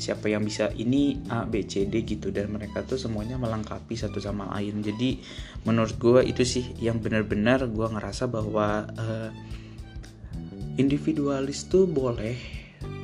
siapa 0.00 0.32
yang 0.32 0.40
bisa 0.42 0.72
ini 0.74 1.20
A 1.28 1.44
B 1.44 1.62
C 1.68 1.84
D 1.84 2.00
gitu. 2.08 2.32
Dan 2.32 2.56
mereka 2.56 2.80
tuh 2.82 2.96
semuanya 2.96 3.36
melengkapi 3.36 3.92
satu 3.94 4.16
sama 4.18 4.48
lain. 4.56 4.80
Jadi 4.80 5.20
menurut 5.68 6.00
gue 6.00 6.24
itu 6.24 6.42
sih 6.42 6.72
yang 6.80 7.04
benar-benar 7.04 7.68
gue 7.68 7.84
ngerasa 7.84 8.26
bahwa 8.32 8.88
uh, 8.96 9.30
individualis 10.80 11.68
tuh 11.68 11.84
boleh 11.84 12.40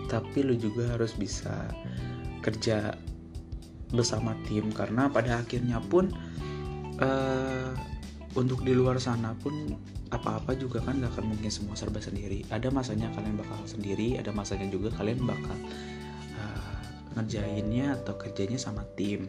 tapi 0.08 0.40
lu 0.40 0.56
juga 0.56 0.96
harus 0.96 1.12
bisa 1.12 1.68
kerja 2.40 2.96
bersama 3.92 4.32
tim. 4.48 4.72
Karena 4.72 5.12
pada 5.12 5.44
akhirnya 5.44 5.78
pun 5.84 6.08
uh, 6.98 7.70
untuk 8.32 8.64
di 8.64 8.72
luar 8.72 8.96
sana 8.96 9.36
pun 9.36 9.52
apa-apa 10.06 10.54
juga 10.54 10.78
kan 10.78 11.02
gak 11.02 11.18
akan 11.18 11.34
mungkin 11.34 11.50
semua 11.50 11.74
serba 11.74 11.98
sendiri. 11.98 12.46
Ada 12.54 12.70
masanya 12.70 13.10
kalian 13.10 13.34
bakal 13.42 13.58
sendiri 13.66 14.14
ada 14.14 14.30
masanya 14.30 14.70
juga 14.70 14.94
kalian 14.94 15.18
bakal 15.26 15.58
uh, 16.38 16.75
ngerjainnya 17.16 17.96
atau 17.96 18.14
kerjanya 18.20 18.60
sama 18.60 18.84
tim. 18.94 19.26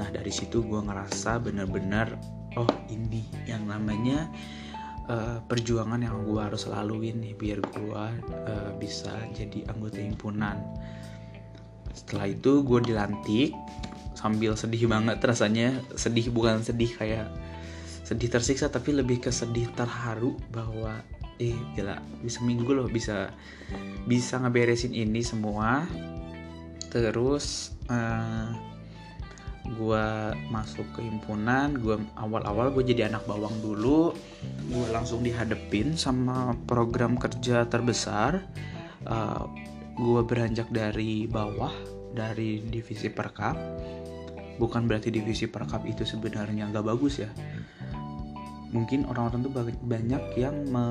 Nah 0.00 0.08
dari 0.08 0.32
situ 0.32 0.64
gue 0.64 0.80
ngerasa 0.80 1.38
bener-bener 1.38 2.16
oh 2.56 2.70
ini 2.88 3.28
yang 3.44 3.68
namanya 3.68 4.32
uh, 5.06 5.38
perjuangan 5.44 6.00
yang 6.00 6.24
gue 6.24 6.40
harus 6.40 6.64
laluin 6.64 7.20
nih 7.20 7.36
biar 7.36 7.60
gue 7.60 8.04
uh, 8.48 8.70
bisa 8.80 9.12
jadi 9.36 9.68
anggota 9.68 10.00
himpunan. 10.00 10.56
Setelah 11.92 12.32
itu 12.32 12.64
gue 12.64 12.80
dilantik 12.82 13.52
sambil 14.16 14.56
sedih 14.56 14.88
banget 14.88 15.20
rasanya. 15.20 15.76
Sedih 15.94 16.32
bukan 16.32 16.64
sedih 16.64 16.90
kayak 16.96 17.28
sedih 18.04 18.28
tersiksa 18.32 18.68
tapi 18.68 18.96
lebih 18.96 19.20
ke 19.20 19.32
sedih 19.32 19.68
terharu 19.76 20.36
bahwa 20.52 21.00
eh 21.40 21.56
gila 21.74 21.98
bisa 22.22 22.38
minggu 22.46 22.70
loh 22.70 22.86
bisa 22.86 23.32
bisa 24.06 24.38
ngeberesin 24.38 24.94
ini 24.94 25.18
semua 25.24 25.82
terus 27.02 27.74
uh, 27.90 28.54
gue 29.64 30.06
masuk 30.52 30.84
ke 30.92 31.00
himpunan 31.00 31.72
gue 31.72 31.96
awal-awal 32.20 32.68
gue 32.76 32.84
jadi 32.94 33.08
anak 33.08 33.24
bawang 33.24 33.56
dulu. 33.64 34.12
Gue 34.68 34.86
langsung 34.92 35.24
dihadepin 35.24 35.96
sama 35.96 36.52
program 36.68 37.16
kerja 37.16 37.64
terbesar. 37.66 38.44
Uh, 39.08 39.48
gue 39.96 40.20
beranjak 40.22 40.68
dari 40.68 41.24
bawah 41.24 41.72
dari 42.12 42.60
divisi 42.62 43.08
perkap. 43.08 43.56
Bukan 44.60 44.86
berarti 44.86 45.10
divisi 45.10 45.50
perkap 45.50 45.82
itu 45.88 46.06
sebenarnya 46.06 46.70
nggak 46.70 46.86
bagus 46.86 47.24
ya. 47.24 47.30
Mungkin 48.70 49.06
orang-orang 49.08 49.40
tuh 49.42 49.54
banyak 49.82 50.22
yang 50.38 50.56
me 50.70 50.86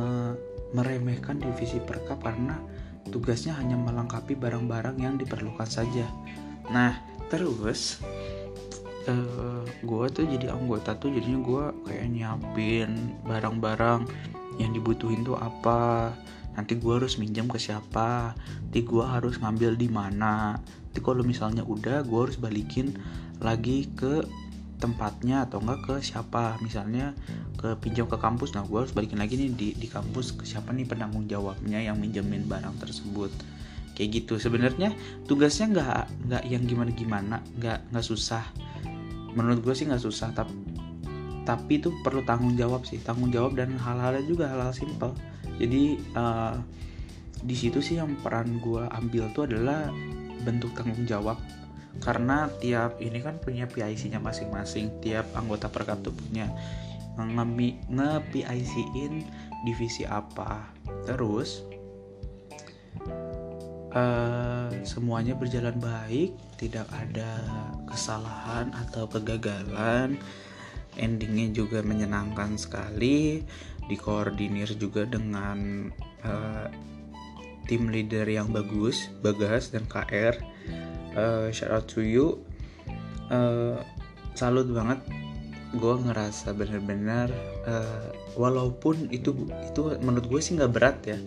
meremehkan 0.74 1.38
divisi 1.38 1.78
perkap 1.78 2.18
karena 2.26 2.58
tugasnya 3.10 3.56
hanya 3.58 3.76
melengkapi 3.76 4.38
barang-barang 4.38 4.98
yang 5.02 5.16
diperlukan 5.20 5.68
saja. 5.68 6.08
Nah 6.72 6.96
terus 7.28 8.00
uh, 9.08 9.12
eh, 9.12 9.64
gue 9.84 10.06
tuh 10.14 10.26
jadi 10.28 10.54
anggota 10.54 10.96
tuh 10.96 11.12
jadinya 11.12 11.40
gue 11.42 11.64
kayak 11.90 12.08
nyiapin 12.14 12.92
barang-barang 13.26 14.06
yang 14.62 14.72
dibutuhin 14.72 15.26
tuh 15.26 15.36
apa 15.36 16.14
nanti 16.54 16.78
gue 16.78 16.94
harus 16.94 17.18
minjam 17.18 17.50
ke 17.50 17.58
siapa 17.58 18.38
nanti 18.38 18.80
gue 18.86 19.04
harus 19.04 19.42
ngambil 19.42 19.74
di 19.78 19.90
mana. 19.90 20.58
Nanti 20.62 21.00
kalau 21.02 21.26
misalnya 21.26 21.66
udah 21.66 22.06
gue 22.06 22.20
harus 22.22 22.38
balikin 22.38 22.94
lagi 23.42 23.90
ke 23.98 24.22
tempatnya 24.84 25.48
atau 25.48 25.64
enggak 25.64 25.80
ke 25.88 25.96
siapa. 26.04 26.60
Misalnya 26.60 27.16
ke 27.56 27.80
pinjam 27.80 28.06
ke 28.12 28.20
kampus. 28.20 28.52
Nah 28.60 28.68
gue 28.68 28.84
harus 28.84 28.92
balikin 28.92 29.24
lagi 29.24 29.40
nih 29.40 29.50
di, 29.56 29.70
di 29.80 29.88
kampus 29.88 30.36
ke 30.36 30.44
siapa 30.44 30.76
nih 30.76 30.84
penanggung 30.84 31.24
jawabnya 31.32 31.80
yang 31.80 31.96
minjemin 31.96 32.44
barang 32.52 32.76
tersebut. 32.84 33.32
Kayak 33.96 34.10
gitu. 34.20 34.34
Sebenarnya 34.44 34.92
tugasnya 35.24 35.72
nggak 35.72 36.04
nggak 36.28 36.44
yang 36.52 36.64
gimana 36.68 36.92
gimana 36.92 37.36
nggak 37.56 37.96
nggak 37.96 38.06
susah. 38.06 38.44
Menurut 39.32 39.64
gue 39.64 39.74
sih 39.74 39.88
nggak 39.88 40.04
susah 40.04 40.36
tapi 40.36 40.54
tapi 41.44 41.76
itu 41.80 41.92
perlu 42.04 42.24
tanggung 42.28 42.60
jawab 42.60 42.84
sih. 42.84 43.00
Tanggung 43.00 43.32
jawab 43.32 43.56
dan 43.56 43.76
hal-halnya 43.80 44.24
juga 44.28 44.52
hal-hal 44.52 44.76
simpel. 44.76 45.16
Jadi 45.56 46.00
uh, 46.16 46.60
di 47.44 47.56
situ 47.56 47.84
sih 47.84 48.00
yang 48.00 48.16
peran 48.24 48.60
gue 48.64 48.84
ambil 48.88 49.28
tuh 49.36 49.44
adalah 49.48 49.92
bentuk 50.44 50.72
tanggung 50.76 51.04
jawab 51.08 51.40
karena 52.04 52.52
tiap 52.60 53.00
ini 53.00 53.24
kan 53.24 53.40
punya 53.40 53.64
PIC-nya 53.64 54.20
masing-masing. 54.20 55.00
Tiap 55.00 55.32
anggota 55.40 55.72
perkap 55.72 56.04
tuh 56.04 56.12
punya. 56.12 56.52
nge-PIC-in 57.16 59.24
divisi 59.64 60.04
apa. 60.04 60.68
Terus 61.08 61.64
uh, 63.96 64.68
semuanya 64.84 65.40
berjalan 65.40 65.80
baik 65.80 66.36
tidak 66.60 66.92
ada 66.92 67.40
kesalahan 67.88 68.76
atau 68.76 69.08
kegagalan. 69.08 70.20
Endingnya 71.00 71.56
juga 71.56 71.80
menyenangkan 71.80 72.60
sekali. 72.60 73.48
Dikoordinir 73.88 74.76
juga 74.80 75.08
dengan 75.08 75.92
uh, 76.24 76.68
tim 77.68 77.92
leader 77.92 78.28
yang 78.28 78.52
bagus 78.52 79.12
Bagas 79.20 79.76
dan 79.76 79.84
KR 79.88 80.40
uh, 81.18 81.48
shout 81.50 81.72
out 81.74 81.86
to 81.90 82.02
you. 82.02 82.42
Uh, 83.30 83.80
salut 84.38 84.70
banget. 84.70 85.00
Gue 85.74 85.98
ngerasa 85.98 86.54
bener-bener 86.54 87.34
uh, 87.66 88.14
walaupun 88.38 89.10
itu 89.10 89.34
itu 89.50 89.82
menurut 90.02 90.30
gue 90.30 90.40
sih 90.42 90.54
nggak 90.54 90.74
berat 90.74 90.98
ya 91.06 91.18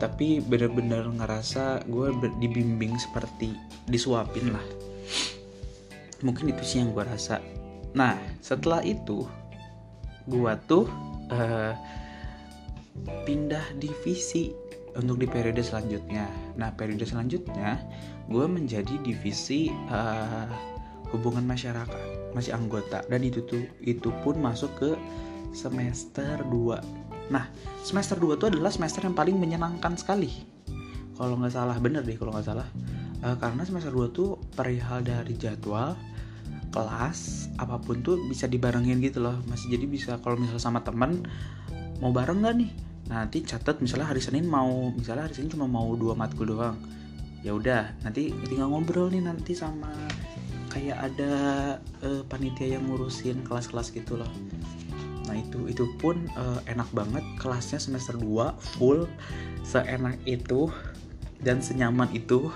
tapi 0.00 0.40
bener-bener 0.40 1.04
ngerasa 1.04 1.84
gue 1.84 2.08
dibimbing 2.40 2.96
seperti 2.96 3.52
disuapin 3.84 4.56
lah. 4.56 4.64
Mungkin 6.24 6.54
itu 6.54 6.62
sih 6.64 6.80
yang 6.80 6.96
gue 6.96 7.04
rasa. 7.04 7.44
Nah 7.92 8.16
setelah 8.40 8.80
itu 8.80 9.28
gue 10.24 10.52
tuh 10.64 10.88
uh, 11.28 11.76
pindah 13.28 13.76
divisi 13.76 14.56
untuk 14.98 15.16
di 15.20 15.26
periode 15.28 15.62
selanjutnya. 15.62 16.26
Nah 16.58 16.74
periode 16.74 17.06
selanjutnya 17.06 17.78
gue 18.30 18.46
menjadi 18.46 18.94
divisi 19.02 19.70
uh, 19.90 20.48
hubungan 21.14 21.46
masyarakat 21.46 22.34
masih 22.34 22.54
anggota. 22.54 23.02
Dan 23.06 23.26
itu 23.26 23.42
tuh 23.46 23.62
itu 23.82 24.10
pun 24.22 24.38
masuk 24.38 24.70
ke 24.78 24.90
semester 25.50 26.46
2 26.46 27.10
nah 27.30 27.46
semester 27.86 28.18
2 28.18 28.38
itu 28.38 28.46
adalah 28.50 28.74
semester 28.74 29.06
yang 29.06 29.14
paling 29.14 29.38
menyenangkan 29.38 29.94
sekali. 29.94 30.30
Kalau 31.14 31.38
nggak 31.38 31.54
salah 31.54 31.78
bener 31.78 32.02
deh 32.02 32.18
kalau 32.18 32.34
nggak 32.34 32.46
salah. 32.46 32.66
Uh, 33.22 33.38
karena 33.38 33.62
semester 33.62 33.94
2 33.94 34.10
tuh 34.10 34.34
perihal 34.58 35.06
dari 35.06 35.38
jadwal 35.38 35.94
kelas 36.70 37.50
apa 37.58 37.82
pun 37.82 38.02
tuh 38.02 38.18
bisa 38.26 38.50
dibarengin 38.50 38.98
gitu 38.98 39.22
loh. 39.22 39.38
Masih 39.46 39.78
jadi 39.78 39.86
bisa 39.86 40.18
kalau 40.18 40.42
misalnya 40.42 40.62
sama 40.62 40.82
temen 40.82 41.22
mau 42.02 42.10
bareng 42.10 42.42
nggak 42.42 42.54
nih 42.58 42.70
nanti 43.10 43.42
catat 43.42 43.82
misalnya 43.82 44.06
hari 44.06 44.22
Senin 44.22 44.46
mau 44.46 44.94
misalnya 44.94 45.26
hari 45.26 45.34
Senin 45.34 45.50
cuma 45.50 45.66
mau 45.66 45.90
dua 45.98 46.14
matkul 46.14 46.54
doang. 46.54 46.78
Ya 47.42 47.50
udah 47.50 47.90
nanti 48.06 48.30
tinggal 48.46 48.70
ngobrol 48.70 49.10
nih 49.10 49.26
nanti 49.26 49.58
sama 49.58 49.90
kayak 50.70 51.10
ada 51.10 51.34
uh, 52.06 52.22
panitia 52.30 52.78
yang 52.78 52.86
ngurusin 52.86 53.42
kelas-kelas 53.42 53.90
gitu 53.90 54.14
loh. 54.14 54.30
Nah 55.26 55.34
itu 55.34 55.66
itu 55.66 55.84
pun 55.98 56.30
uh, 56.38 56.62
enak 56.70 56.86
banget 56.94 57.26
kelasnya 57.42 57.82
semester 57.82 58.14
2 58.14 58.78
full 58.78 59.10
seenak 59.66 60.16
itu 60.24 60.70
dan 61.42 61.58
senyaman 61.58 62.06
itu. 62.14 62.54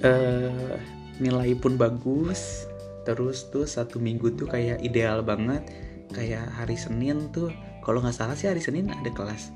Uh, 0.00 0.80
nilai 1.20 1.52
pun 1.60 1.76
bagus. 1.76 2.64
Terus 3.04 3.52
tuh 3.52 3.68
satu 3.68 4.00
minggu 4.00 4.32
tuh 4.32 4.48
kayak 4.48 4.80
ideal 4.80 5.20
banget. 5.20 5.68
Kayak 6.16 6.48
hari 6.56 6.80
Senin 6.80 7.28
tuh 7.28 7.52
kalau 7.84 8.00
nggak 8.00 8.16
salah 8.16 8.34
sih 8.34 8.48
hari 8.48 8.64
Senin 8.64 8.88
ada 8.88 9.12
kelas. 9.12 9.52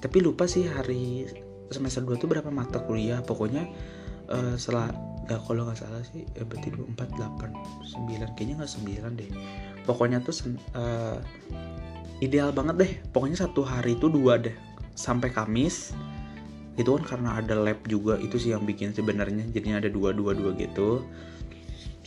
Tapi 0.00 0.18
lupa 0.24 0.48
sih 0.48 0.64
hari 0.64 1.28
semester 1.68 2.00
2 2.00 2.16
tuh 2.16 2.28
berapa 2.30 2.48
mata 2.48 2.80
kuliah. 2.80 3.20
Pokoknya 3.20 3.68
uh, 4.32 4.56
setelah 4.56 4.88
nggak 5.28 5.40
kalau 5.44 5.68
nggak 5.68 5.76
salah 5.76 6.00
sih 6.08 6.24
ya 6.32 6.40
berarti 6.48 6.72
dua 6.72 6.88
empat 6.88 7.08
delapan 7.12 7.52
sembilan 7.84 8.28
kayaknya 8.32 8.54
nggak 8.64 8.72
sembilan 8.72 9.12
deh. 9.20 9.30
Pokoknya 9.84 10.18
tuh 10.24 10.34
uh, 10.72 11.20
ideal 12.24 12.50
banget 12.56 12.74
deh. 12.80 12.92
Pokoknya 13.12 13.44
satu 13.44 13.60
hari 13.60 14.00
itu 14.00 14.08
dua 14.08 14.40
deh. 14.40 14.56
Sampai 14.96 15.28
Kamis 15.28 15.92
itu 16.78 16.88
kan 16.94 17.04
karena 17.04 17.42
ada 17.42 17.58
lab 17.58 17.82
juga 17.90 18.16
itu 18.16 18.40
sih 18.40 18.56
yang 18.56 18.64
bikin 18.64 18.96
sebenarnya. 18.96 19.44
Jadinya 19.52 19.84
ada 19.84 19.92
dua 19.92 20.16
dua 20.16 20.32
dua 20.32 20.56
gitu 20.56 21.04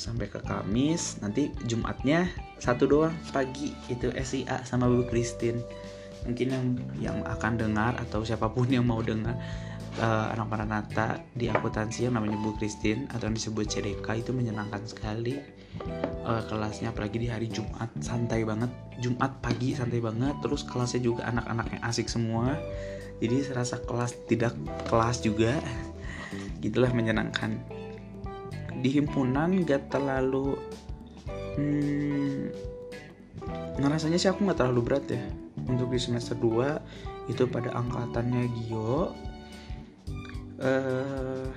sampai 0.02 0.26
ke 0.26 0.42
Kamis 0.42 1.22
nanti 1.22 1.54
Jumatnya 1.70 2.26
satu 2.58 2.90
doang 2.90 3.14
pagi 3.30 3.78
itu 3.86 4.10
SIA 4.18 4.66
sama 4.66 4.90
Bu 4.90 5.06
Christine 5.06 5.62
mungkin 6.26 6.48
yang 6.50 6.66
yang 6.98 7.18
akan 7.26 7.62
dengar 7.62 7.94
atau 7.98 8.26
siapa 8.26 8.50
pun 8.50 8.70
yang 8.70 8.86
mau 8.86 9.02
dengar 9.02 9.38
uh, 10.00 10.32
anak 10.32 10.48
Maranatha 10.48 11.20
di 11.34 11.50
akuntansi 11.50 12.08
yang 12.08 12.16
namanya 12.16 12.38
Bu 12.40 12.56
Christine 12.56 13.10
atau 13.12 13.28
yang 13.28 13.36
disebut 13.36 13.66
CDK 13.68 14.08
itu 14.22 14.32
menyenangkan 14.32 14.86
sekali. 14.86 15.42
Uh, 16.22 16.44
kelasnya 16.46 16.94
apalagi 16.94 17.18
di 17.18 17.28
hari 17.32 17.50
Jumat 17.50 17.90
santai 18.00 18.46
banget. 18.46 18.70
Jumat 19.02 19.42
pagi 19.42 19.74
santai 19.74 19.98
banget 19.98 20.38
terus 20.46 20.62
kelasnya 20.62 21.02
juga 21.02 21.26
anak-anak 21.28 21.68
yang 21.74 21.82
asik 21.90 22.08
semua. 22.08 22.54
Jadi 23.18 23.42
serasa 23.42 23.82
kelas 23.82 24.14
tidak 24.30 24.54
kelas 24.86 25.26
juga. 25.26 25.58
Gitulah 26.62 26.94
menyenangkan 26.94 27.81
di 28.80 28.90
himpunan 28.96 29.68
gak 29.68 29.92
terlalu 29.92 30.56
hmm, 31.60 32.72
ngerasanya 33.82 34.18
sih 34.22 34.30
aku 34.30 34.46
nggak 34.46 34.60
terlalu 34.62 34.82
berat 34.86 35.06
ya. 35.10 35.24
Untuk 35.68 35.94
di 35.94 36.00
semester 36.02 36.38
2 36.38 37.30
itu 37.30 37.44
pada 37.48 37.74
angkatannya 37.76 38.50
Gio 38.50 39.14
uh, 40.62 41.48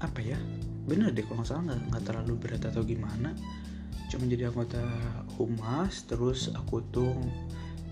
apa 0.00 0.20
ya? 0.22 0.38
Bener 0.88 1.12
deh 1.12 1.24
kalau 1.26 1.44
nggak 1.44 1.48
salah 1.48 1.62
nggak 1.68 2.04
terlalu 2.04 2.34
berat 2.38 2.62
atau 2.64 2.82
gimana. 2.84 3.36
Cuma 4.08 4.24
jadi 4.24 4.48
anggota 4.48 4.80
humas 5.36 6.08
terus 6.08 6.48
aku 6.56 6.80
tuh 6.88 7.12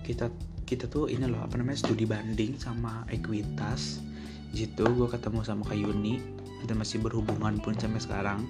kita 0.01 0.33
kita 0.65 0.89
tuh 0.89 1.13
ini 1.13 1.29
loh 1.29 1.45
apa 1.45 1.61
namanya 1.61 1.79
studi 1.85 2.09
banding 2.09 2.57
sama 2.57 3.05
ekuitas. 3.13 4.01
Gitu 4.57 4.87
gue 4.87 5.09
ketemu 5.11 5.45
sama 5.45 5.69
Kak 5.69 5.77
Yuni 5.77 6.36
kita 6.67 6.75
masih 6.75 6.99
berhubungan 6.99 7.63
pun 7.63 7.79
sampai 7.79 8.03
sekarang 8.03 8.43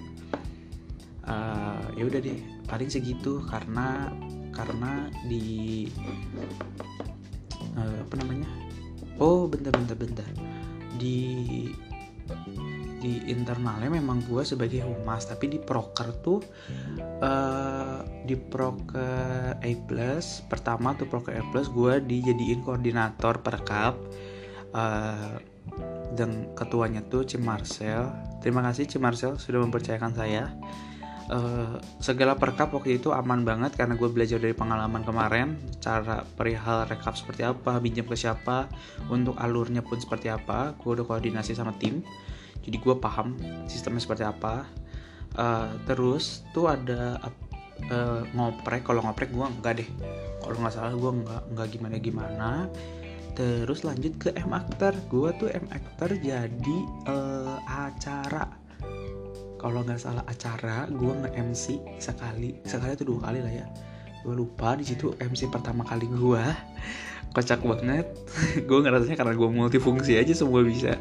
uh, 1.29 1.85
ya 1.93 2.03
udah 2.09 2.17
deh 2.17 2.41
paling 2.65 2.89
segitu 2.89 3.45
karena 3.45 4.09
karena 4.55 5.13
di 5.29 5.85
uh, 7.77 7.97
apa 8.01 8.13
namanya? 8.25 8.49
Oh 9.21 9.45
bentar 9.45 9.69
bentar 9.69 9.93
bentar. 9.93 10.25
Di 10.97 11.69
di 12.97 13.21
internalnya 13.29 13.93
memang 13.93 14.25
gue 14.25 14.41
sebagai 14.41 14.81
humas 14.81 15.29
tapi 15.29 15.47
di 15.47 15.61
proker 15.61 16.09
tuh 16.25 16.41
uh, 17.21 18.01
di 18.25 18.33
proker 18.33 19.61
A 19.61 19.71
plus 19.85 20.41
pertama 20.49 20.97
tuh 20.97 21.05
proker 21.05 21.37
A 21.37 21.45
plus 21.53 21.69
gue 21.69 22.01
dijadiin 22.03 22.65
koordinator 22.65 23.39
perkap 23.45 23.95
uh, 24.73 25.37
dan 26.17 26.49
ketuanya 26.57 27.05
tuh 27.05 27.21
Cim 27.23 27.45
Marcel. 27.45 28.09
Terima 28.41 28.65
kasih 28.65 28.89
Cim 28.89 29.05
Marcel 29.05 29.37
sudah 29.37 29.61
mempercayakan 29.61 30.17
saya. 30.17 30.49
Uh, 31.27 31.75
segala 31.99 32.39
perkap 32.39 32.71
waktu 32.71 33.03
itu 33.03 33.11
aman 33.11 33.43
banget 33.43 33.75
karena 33.75 33.99
gue 33.99 34.09
belajar 34.09 34.41
dari 34.41 34.57
pengalaman 34.57 35.05
kemarin. 35.05 35.53
Cara 35.77 36.25
perihal 36.25 36.89
rekap 36.89 37.13
seperti 37.13 37.45
apa 37.45 37.77
pinjam 37.77 38.07
ke 38.09 38.17
siapa 38.17 38.71
untuk 39.13 39.37
alurnya 39.37 39.85
pun 39.85 40.01
seperti 40.01 40.33
apa. 40.33 40.73
Gue 40.81 40.97
udah 40.97 41.05
koordinasi 41.05 41.53
sama 41.53 41.77
tim 41.77 42.01
jadi 42.67 42.83
gue 42.83 42.95
paham 42.99 43.39
sistemnya 43.71 44.03
seperti 44.03 44.27
apa. 44.27 44.67
Uh, 45.39 45.71
terus 45.87 46.43
tuh 46.51 46.67
ada 46.67 47.15
uh, 47.87 48.21
ngoprek. 48.35 48.83
Kalau 48.83 48.99
ngoprek 48.99 49.31
gue 49.31 49.47
enggak 49.47 49.79
deh. 49.79 49.89
Kalau 50.43 50.59
nggak 50.59 50.75
salah 50.75 50.91
gue 50.91 51.11
nggak 51.23 51.41
nggak 51.55 51.67
gimana 51.71 51.95
gimana 51.99 52.49
terus 53.37 53.85
lanjut 53.85 54.17
ke 54.17 54.29
M 54.33 54.49
Actor. 54.49 54.97
Gue 55.13 55.29
tuh 55.37 55.53
M 55.53 55.69
Actor 55.69 56.17
jadi 56.17 56.77
uh, 57.05 57.61
acara. 57.69 58.49
Kalau 59.61 59.85
nggak 59.85 60.01
salah 60.01 60.25
acara 60.25 60.89
gue 60.89 61.13
nge 61.13 61.29
MC 61.37 61.65
sekali. 62.01 62.57
Sekali 62.65 62.97
itu 62.97 63.05
dua 63.05 63.29
kali 63.29 63.45
lah 63.45 63.53
ya. 63.53 63.65
Gue 64.25 64.33
lupa 64.33 64.73
di 64.73 64.89
situ 64.89 65.13
MC 65.21 65.53
pertama 65.53 65.85
kali 65.85 66.09
gue 66.09 66.43
kocak 67.37 67.61
banget. 67.61 68.09
Gue 68.69 68.81
ngerasanya 68.81 69.13
karena 69.13 69.37
gue 69.37 69.45
multifungsi 69.45 70.17
aja 70.17 70.33
semua 70.33 70.65
bisa. 70.65 70.97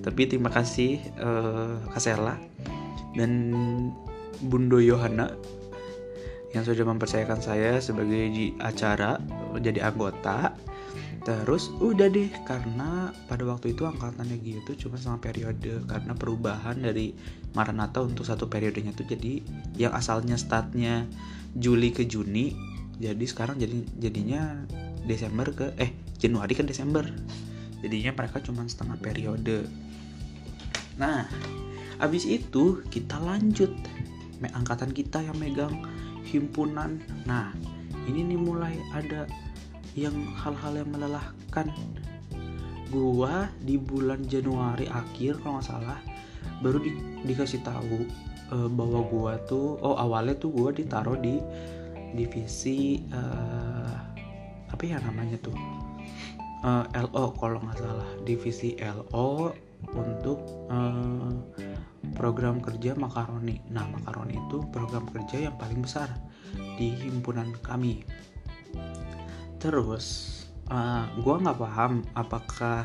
Tapi 0.00 0.24
terima 0.24 0.48
kasih 0.48 0.96
uh, 1.20 1.76
Kasela 1.92 2.40
dan 3.12 3.52
Bundo 4.40 4.80
Yohana 4.80 5.36
yang 6.56 6.64
sudah 6.64 6.88
mempercayakan 6.88 7.42
saya 7.42 7.82
sebagai 7.84 8.30
di 8.32 8.56
acara 8.62 9.20
jadi 9.60 9.90
anggota 9.90 10.54
Terus 11.24 11.72
udah 11.80 12.12
deh 12.12 12.28
karena 12.44 13.08
pada 13.24 13.48
waktu 13.48 13.72
itu 13.72 13.88
angkatannya 13.88 14.36
gitu 14.44 14.76
cuma 14.86 15.00
sama 15.00 15.16
periode 15.16 15.80
karena 15.88 16.12
perubahan 16.12 16.76
dari 16.76 17.16
Maranatha 17.56 18.04
untuk 18.04 18.28
satu 18.28 18.52
periodenya 18.52 18.92
tuh 18.92 19.08
jadi 19.08 19.40
yang 19.80 19.96
asalnya 19.96 20.36
startnya 20.36 21.08
Juli 21.56 21.96
ke 21.96 22.04
Juni 22.04 22.52
jadi 23.00 23.24
sekarang 23.24 23.56
jadi 23.56 23.72
jadinya 23.96 24.68
Desember 25.08 25.48
ke 25.48 25.72
eh 25.80 25.96
Januari 26.20 26.52
ke 26.52 26.60
Desember 26.60 27.08
jadinya 27.80 28.12
mereka 28.12 28.44
cuma 28.44 28.64
setengah 28.68 29.00
periode. 29.00 29.64
Nah 31.00 31.24
abis 32.04 32.28
itu 32.28 32.84
kita 32.92 33.16
lanjut 33.16 33.72
angkatan 34.44 34.92
kita 34.92 35.24
yang 35.24 35.36
megang 35.40 35.72
himpunan. 36.28 37.00
Nah 37.24 37.52
ini 38.04 38.24
nih 38.28 38.40
mulai 38.40 38.76
ada 38.92 39.24
yang 39.94 40.14
hal-hal 40.34 40.74
yang 40.74 40.90
melelahkan. 40.90 41.70
Gua 42.90 43.50
di 43.62 43.74
bulan 43.74 44.22
Januari 44.26 44.86
akhir 44.86 45.42
kalau 45.42 45.58
nggak 45.58 45.66
salah 45.66 45.98
baru 46.62 46.78
di, 46.78 46.94
dikasih 47.26 47.64
tahu 47.66 48.06
uh, 48.54 48.68
bahwa 48.70 49.00
gua 49.08 49.32
tuh 49.48 49.80
oh 49.82 49.98
awalnya 49.98 50.36
tuh 50.38 50.52
gua 50.54 50.70
ditaruh 50.70 51.18
di 51.18 51.42
divisi 52.14 53.02
uh, 53.10 53.98
apa 54.70 54.82
ya 54.82 54.98
namanya 55.02 55.38
tuh? 55.42 55.56
Uh, 56.64 56.86
eh, 56.96 57.04
LO 57.10 57.34
kalau 57.38 57.58
nggak 57.62 57.78
salah. 57.82 58.08
Divisi 58.22 58.78
LO 58.78 59.54
untuk 59.94 60.38
uh, 60.70 61.34
program 62.14 62.62
kerja 62.62 62.94
makaroni. 62.94 63.58
Nah 63.74 63.84
makaroni 63.90 64.38
itu 64.38 64.62
program 64.70 65.04
kerja 65.10 65.50
yang 65.50 65.56
paling 65.58 65.82
besar 65.82 66.08
di 66.78 66.94
himpunan 66.94 67.50
kami 67.60 68.06
terus 69.64 70.06
uh, 70.68 70.76
eh, 70.76 71.04
gue 71.24 71.34
nggak 71.40 71.56
paham 71.56 72.04
apakah 72.12 72.84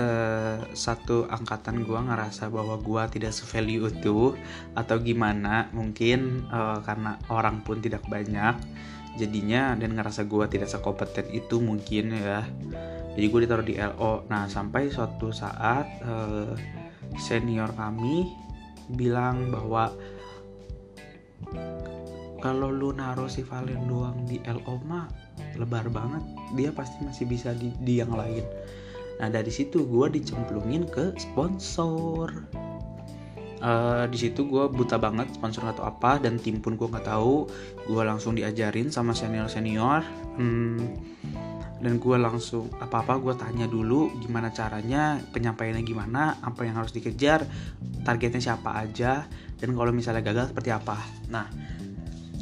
uh, 0.00 0.56
satu 0.72 1.28
angkatan 1.28 1.84
gue 1.84 2.00
ngerasa 2.00 2.48
bahwa 2.48 2.80
gue 2.80 3.02
tidak 3.20 3.36
sevalue 3.36 3.92
itu 3.92 4.32
atau 4.72 4.96
gimana. 4.96 5.68
Mungkin 5.76 6.48
uh, 6.48 6.80
karena 6.80 7.20
orang 7.28 7.60
pun 7.60 7.84
tidak 7.84 8.08
banyak 8.08 8.56
jadinya 9.20 9.76
dan 9.76 9.92
ngerasa 9.92 10.24
gue 10.24 10.44
tidak 10.48 10.72
sekompeten 10.72 11.28
itu 11.36 11.60
mungkin 11.60 12.16
ya. 12.16 12.48
Jadi 13.12 13.26
gue 13.28 13.40
ditaruh 13.44 13.66
di 13.66 13.76
LO 13.76 14.24
nah 14.32 14.48
sampai 14.48 14.88
suatu 14.88 15.28
saat 15.28 15.84
uh, 16.00 16.56
senior 17.20 17.76
kami 17.76 18.24
bilang 18.88 19.52
bahwa 19.52 19.92
kalau 22.40 22.72
lu 22.72 22.96
naruh 22.96 23.28
si 23.28 23.44
Valen 23.44 23.84
doang 23.84 24.24
di 24.24 24.40
LO 24.48 24.80
mah 24.88 25.29
lebar 25.58 25.88
banget 25.90 26.22
dia 26.54 26.70
pasti 26.74 27.02
masih 27.02 27.26
bisa 27.26 27.54
di, 27.54 27.70
di 27.82 27.98
yang 28.02 28.12
lain. 28.14 28.42
Nah 29.20 29.28
dari 29.28 29.52
situ 29.52 29.84
gue 29.84 30.06
dicemplungin 30.10 30.88
ke 30.88 31.14
sponsor. 31.20 32.32
Uh, 33.60 34.08
di 34.08 34.16
situ 34.16 34.48
gue 34.48 34.72
buta 34.72 34.96
banget 34.96 35.36
sponsor 35.36 35.68
atau 35.68 35.84
apa 35.84 36.16
dan 36.16 36.40
tim 36.40 36.64
pun 36.64 36.80
gue 36.80 36.88
nggak 36.88 37.06
tahu. 37.06 37.44
Gue 37.84 38.02
langsung 38.02 38.32
diajarin 38.32 38.88
sama 38.88 39.12
senior 39.12 39.52
senior 39.52 40.00
hmm, 40.40 40.80
dan 41.80 41.96
gue 42.00 42.16
langsung 42.16 42.72
apa 42.80 43.04
apa 43.04 43.20
gue 43.20 43.36
tanya 43.36 43.68
dulu 43.68 44.08
gimana 44.20 44.48
caranya 44.48 45.20
penyampaiannya 45.32 45.84
gimana 45.84 46.40
apa 46.40 46.64
yang 46.68 46.80
harus 46.80 46.92
dikejar 46.92 47.44
targetnya 48.04 48.40
siapa 48.40 48.80
aja 48.80 49.28
dan 49.60 49.76
kalau 49.76 49.92
misalnya 49.92 50.24
gagal 50.24 50.56
seperti 50.56 50.72
apa. 50.72 50.96
Nah 51.28 51.48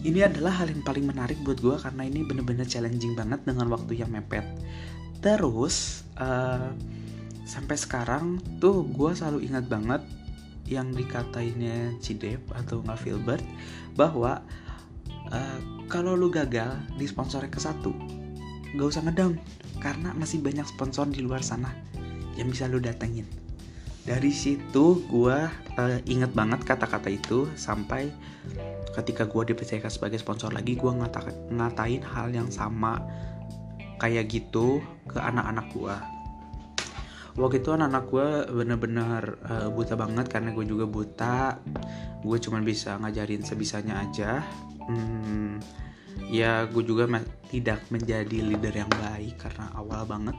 ini 0.07 0.23
adalah 0.23 0.63
hal 0.63 0.71
yang 0.71 0.83
paling 0.87 1.07
menarik 1.07 1.39
buat 1.43 1.59
gue 1.59 1.75
karena 1.75 2.07
ini 2.07 2.23
bener-bener 2.23 2.67
challenging 2.69 3.19
banget 3.19 3.43
dengan 3.43 3.67
waktu 3.73 3.99
yang 3.99 4.11
mepet. 4.15 4.47
Terus 5.19 6.07
uh, 6.23 6.71
sampai 7.43 7.75
sekarang 7.75 8.39
tuh 8.63 8.87
gue 8.87 9.11
selalu 9.17 9.51
ingat 9.51 9.67
banget 9.67 10.03
yang 10.69 10.93
dikatainnya 10.93 11.97
Cidep 11.99 12.45
atau 12.53 12.85
nggak 12.85 13.01
Filbert 13.01 13.43
bahwa 13.97 14.45
uh, 15.33 15.59
kalau 15.91 16.15
lu 16.15 16.31
gagal 16.31 16.79
di 16.95 17.09
sponsornya 17.09 17.51
ke 17.51 17.59
satu. 17.59 17.91
Gak 18.77 18.85
usah 18.85 19.01
ngedang 19.01 19.41
karena 19.81 20.13
masih 20.13 20.45
banyak 20.45 20.69
sponsor 20.69 21.09
di 21.09 21.25
luar 21.25 21.41
sana 21.41 21.73
yang 22.37 22.53
bisa 22.53 22.69
lu 22.69 22.79
datengin. 22.79 23.25
Dari 24.05 24.31
situ 24.31 25.05
gue 25.09 25.39
uh, 25.81 25.99
inget 26.05 26.33
banget 26.37 26.63
kata-kata 26.69 27.09
itu 27.09 27.49
sampai 27.57 28.13
ketika 28.99 29.31
gue 29.31 29.55
dipercayakan 29.55 29.93
sebagai 29.93 30.19
sponsor 30.19 30.51
lagi 30.51 30.75
gue 30.75 30.91
ngata 30.91 31.51
ngatain 31.55 32.03
hal 32.03 32.35
yang 32.35 32.51
sama 32.51 32.99
kayak 34.03 34.31
gitu 34.31 34.83
ke 35.07 35.19
anak-anak 35.19 35.67
gue 35.71 35.97
waktu 37.39 37.63
itu 37.63 37.71
anak-anak 37.71 38.05
gue 38.11 38.29
bener-bener 38.51 39.23
uh, 39.47 39.69
buta 39.71 39.95
banget 39.95 40.27
karena 40.27 40.51
gue 40.51 40.67
juga 40.67 40.85
buta. 40.91 41.63
Gue 42.19 42.37
cuma 42.43 42.59
bisa 42.59 42.99
ngajarin 42.99 43.47
sebisanya 43.47 44.03
aja. 44.03 44.43
Hmm, 44.91 45.63
ya 46.27 46.67
gue 46.67 46.83
juga 46.83 47.07
tidak 47.47 47.87
menjadi 47.95 48.43
leader 48.43 48.75
yang 48.75 48.91
baik 48.91 49.39
karena 49.39 49.71
awal 49.79 50.03
banget. 50.03 50.35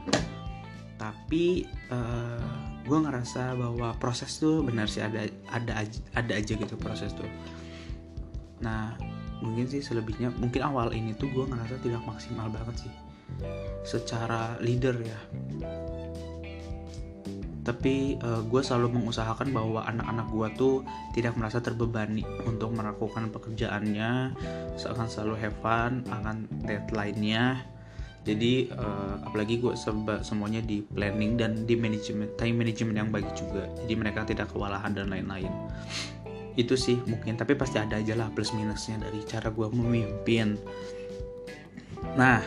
Tapi 1.00 1.64
uh, 1.88 2.44
gue 2.84 2.98
ngerasa 3.00 3.56
bahwa 3.56 3.96
proses 3.96 4.36
tuh 4.36 4.60
benar 4.60 4.84
sih 4.84 5.00
ada 5.00 5.24
ada 5.48 5.80
ada 6.12 6.32
aja 6.36 6.52
gitu 6.52 6.76
proses 6.76 7.16
tuh 7.16 7.28
nah 8.60 8.96
mungkin 9.40 9.66
sih 9.66 9.80
selebihnya 9.80 10.30
mungkin 10.36 10.60
awal 10.62 10.92
ini 10.92 11.16
tuh 11.16 11.32
gue 11.32 11.48
ngerasa 11.48 11.80
tidak 11.80 12.04
maksimal 12.04 12.46
banget 12.52 12.86
sih. 12.86 12.92
Secara 13.84 14.60
leader 14.60 14.96
ya. 15.00 15.20
Tapi 17.60 18.16
uh, 18.20 18.40
eh, 18.40 18.42
gue 18.48 18.60
selalu 18.64 19.00
mengusahakan 19.00 19.52
bahwa 19.52 19.84
anak-anak 19.84 20.26
gue 20.32 20.48
tuh 20.56 20.74
tidak 21.12 21.36
merasa 21.36 21.60
terbebani 21.60 22.24
untuk 22.48 22.72
melakukan 22.72 23.28
pekerjaannya 23.32 24.36
akan 24.80 25.06
selalu 25.08 25.34
have 25.40 25.56
fun 25.60 26.04
akan 26.08 26.48
deadline-nya. 26.64 27.64
Jadi 28.20 28.68
uh, 28.76 29.24
apalagi 29.24 29.64
gue 29.64 29.72
seba 29.80 30.20
semuanya 30.20 30.60
di 30.60 30.84
planning 30.84 31.40
dan 31.40 31.64
di 31.64 31.72
manajemen 31.72 32.28
time 32.36 32.60
management 32.60 32.96
yang 32.96 33.08
baik 33.08 33.28
juga. 33.32 33.64
Jadi 33.80 33.92
mereka 33.96 34.28
tidak 34.28 34.52
kewalahan 34.52 34.92
dan 34.92 35.08
lain-lain 35.08 35.48
itu 36.60 36.76
sih 36.76 37.00
mungkin 37.08 37.40
tapi 37.40 37.56
pasti 37.56 37.80
ada 37.80 37.96
aja 37.96 38.12
lah 38.12 38.28
plus 38.30 38.52
minusnya 38.52 39.00
dari 39.00 39.24
cara 39.24 39.48
gue 39.48 39.66
memimpin. 39.72 40.60
Nah 42.16 42.40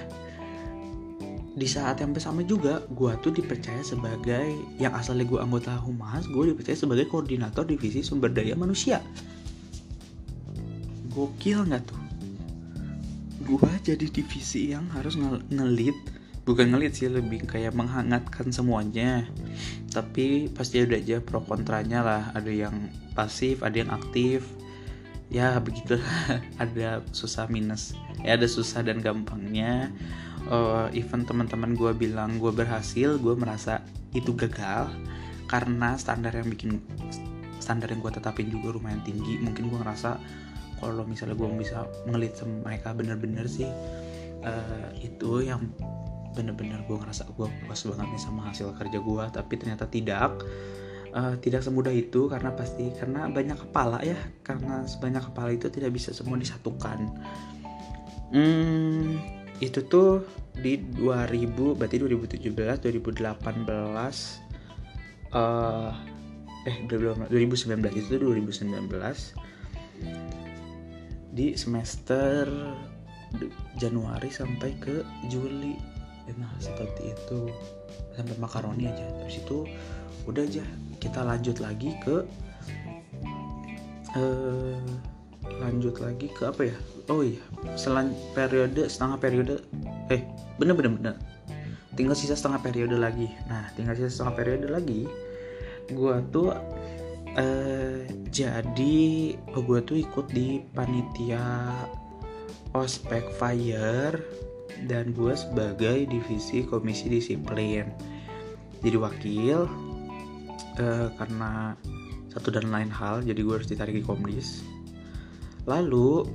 di 1.54 1.69
saat 1.69 2.02
yang 2.02 2.17
bersama 2.17 2.41
juga 2.41 2.82
gue 2.89 3.13
tuh 3.21 3.30
dipercaya 3.30 3.86
sebagai 3.86 4.58
yang 4.82 4.93
asalnya 4.97 5.26
gue 5.30 5.38
anggota 5.38 5.78
humas 5.78 6.26
gue 6.26 6.49
dipercaya 6.49 6.73
sebagai 6.73 7.06
koordinator 7.06 7.65
divisi 7.65 8.02
sumber 8.02 8.34
daya 8.34 8.58
manusia. 8.58 9.02
Gokil 11.13 11.69
nggak 11.69 11.84
tuh? 11.86 12.02
Gue 13.45 13.69
jadi 13.86 14.06
divisi 14.10 14.73
yang 14.73 14.89
harus 14.93 15.13
ngelit 15.52 16.12
bukan 16.44 16.76
ngelit 16.76 17.00
sih 17.00 17.08
lebih 17.08 17.48
kayak 17.48 17.76
menghangatkan 17.76 18.52
semuanya. 18.52 19.28
Tapi 19.92 20.52
pasti 20.52 20.84
ada 20.84 21.00
aja 21.00 21.24
pro 21.24 21.44
kontranya 21.44 22.04
lah. 22.04 22.24
Ada 22.36 22.52
yang 22.52 22.92
pasif 23.16 23.64
ada 23.64 23.80
yang 23.80 23.92
aktif. 23.92 24.44
Ya 25.32 25.58
begitu 25.64 25.98
ada 26.64 27.02
susah 27.16 27.48
minus. 27.48 27.96
Ya 28.22 28.36
ada 28.36 28.48
susah 28.48 28.84
dan 28.84 29.00
gampangnya. 29.00 29.90
Uh, 30.44 30.92
even 30.92 31.24
teman-teman 31.24 31.72
gue 31.80 31.96
bilang 31.96 32.36
gue 32.36 32.52
berhasil 32.52 33.16
gue 33.16 33.36
merasa 33.40 33.80
itu 34.12 34.36
gagal. 34.36 34.92
Karena 35.48 35.96
standar 35.96 36.36
yang 36.36 36.52
bikin 36.52 36.84
standar 37.64 37.88
yang 37.88 38.04
gue 38.04 38.12
tetapin 38.12 38.52
juga 38.52 38.76
lumayan 38.76 39.00
tinggi. 39.08 39.40
Mungkin 39.40 39.72
gue 39.72 39.80
ngerasa 39.80 40.20
kalau 40.84 41.08
misalnya 41.08 41.40
gue 41.40 41.48
bisa 41.56 41.88
ngelit 42.12 42.36
sama 42.36 42.68
mereka 42.68 42.92
bener-bener 42.92 43.48
sih 43.48 43.72
uh, 44.44 44.92
itu 45.00 45.48
yang 45.48 45.64
bener-bener 46.34 46.82
gue 46.89 46.98
ngerasa 46.98 47.30
gue 47.32 47.48
puas 47.48 47.82
banget 47.86 48.08
nih 48.10 48.22
sama 48.22 48.41
hasil 48.50 48.74
kerja 48.76 49.00
gue 49.00 49.24
tapi 49.32 49.54
ternyata 49.58 49.86
tidak. 49.88 50.41
Uh, 51.13 51.38
tidak 51.38 51.62
semudah 51.62 51.93
itu 51.93 52.26
karena 52.26 52.50
pasti 52.58 52.89
karena 52.98 53.30
banyak 53.30 53.54
kepala 53.54 54.02
ya 54.02 54.17
karena 54.41 54.82
sebanyak 54.89 55.22
kepala 55.30 55.54
itu 55.54 55.69
tidak 55.69 55.93
bisa 55.93 56.10
semua 56.10 56.41
disatukan. 56.41 57.06
Hmm, 58.34 59.22
itu 59.62 59.86
tuh 59.86 60.26
di 60.58 60.82
2000 60.82 61.78
berarti 61.78 62.02
2017 62.02 62.50
2018 62.50 63.30
uh, 65.38 65.93
eh 66.63 66.78
2019 66.88 68.00
itu 68.00 68.08
tuh 68.10 68.19
2019 68.34 68.74
di 71.34 71.58
semester 71.58 72.46
Januari 73.82 74.30
sampai 74.30 74.78
ke 74.78 75.02
Juli 75.28 75.74
nah 76.38 76.52
seperti 76.60 77.14
itu. 77.14 77.50
Sampai 78.14 78.36
makaroni 78.38 78.90
aja. 78.90 79.06
Habis 79.24 79.42
itu 79.44 79.68
udah 80.30 80.44
aja. 80.44 80.64
Kita 81.02 81.26
lanjut 81.26 81.60
lagi 81.60 81.92
ke 82.00 82.24
uh, 84.16 84.80
lanjut 85.60 86.00
lagi 86.00 86.28
ke 86.32 86.48
apa 86.48 86.72
ya? 86.72 86.78
Oh 87.12 87.20
iya 87.20 87.44
selan 87.76 88.16
periode 88.32 88.88
setengah 88.88 89.18
periode. 89.20 89.56
Eh 90.08 90.24
bener 90.56 90.74
bener 90.78 90.92
bener. 90.96 91.16
Tinggal 91.94 92.18
sisa 92.18 92.34
setengah 92.34 92.64
periode 92.64 92.96
lagi. 92.96 93.28
Nah 93.52 93.68
tinggal 93.76 93.98
sisa 94.00 94.10
setengah 94.10 94.36
periode 94.40 94.68
lagi 94.72 95.06
gua 95.92 96.24
tuh 96.32 96.56
uh, 97.36 98.00
jadi 98.32 99.36
oh, 99.52 99.64
gua 99.66 99.84
tuh 99.84 100.00
ikut 100.00 100.32
di 100.32 100.64
panitia 100.72 101.44
ospek 102.72 103.28
fire 103.36 104.16
dan 104.86 105.14
gue 105.14 105.34
sebagai 105.34 106.10
divisi 106.10 106.66
komisi 106.66 107.08
disiplin. 107.08 107.88
Jadi 108.84 108.98
wakil 109.00 109.70
uh, 110.80 111.08
karena 111.16 111.78
satu 112.34 112.50
dan 112.50 112.74
lain 112.74 112.90
hal 112.90 113.22
jadi 113.22 113.40
gue 113.40 113.54
harus 113.62 113.70
ditarik 113.70 113.96
di 113.96 114.04
komdis. 114.04 114.66
Lalu 115.70 116.28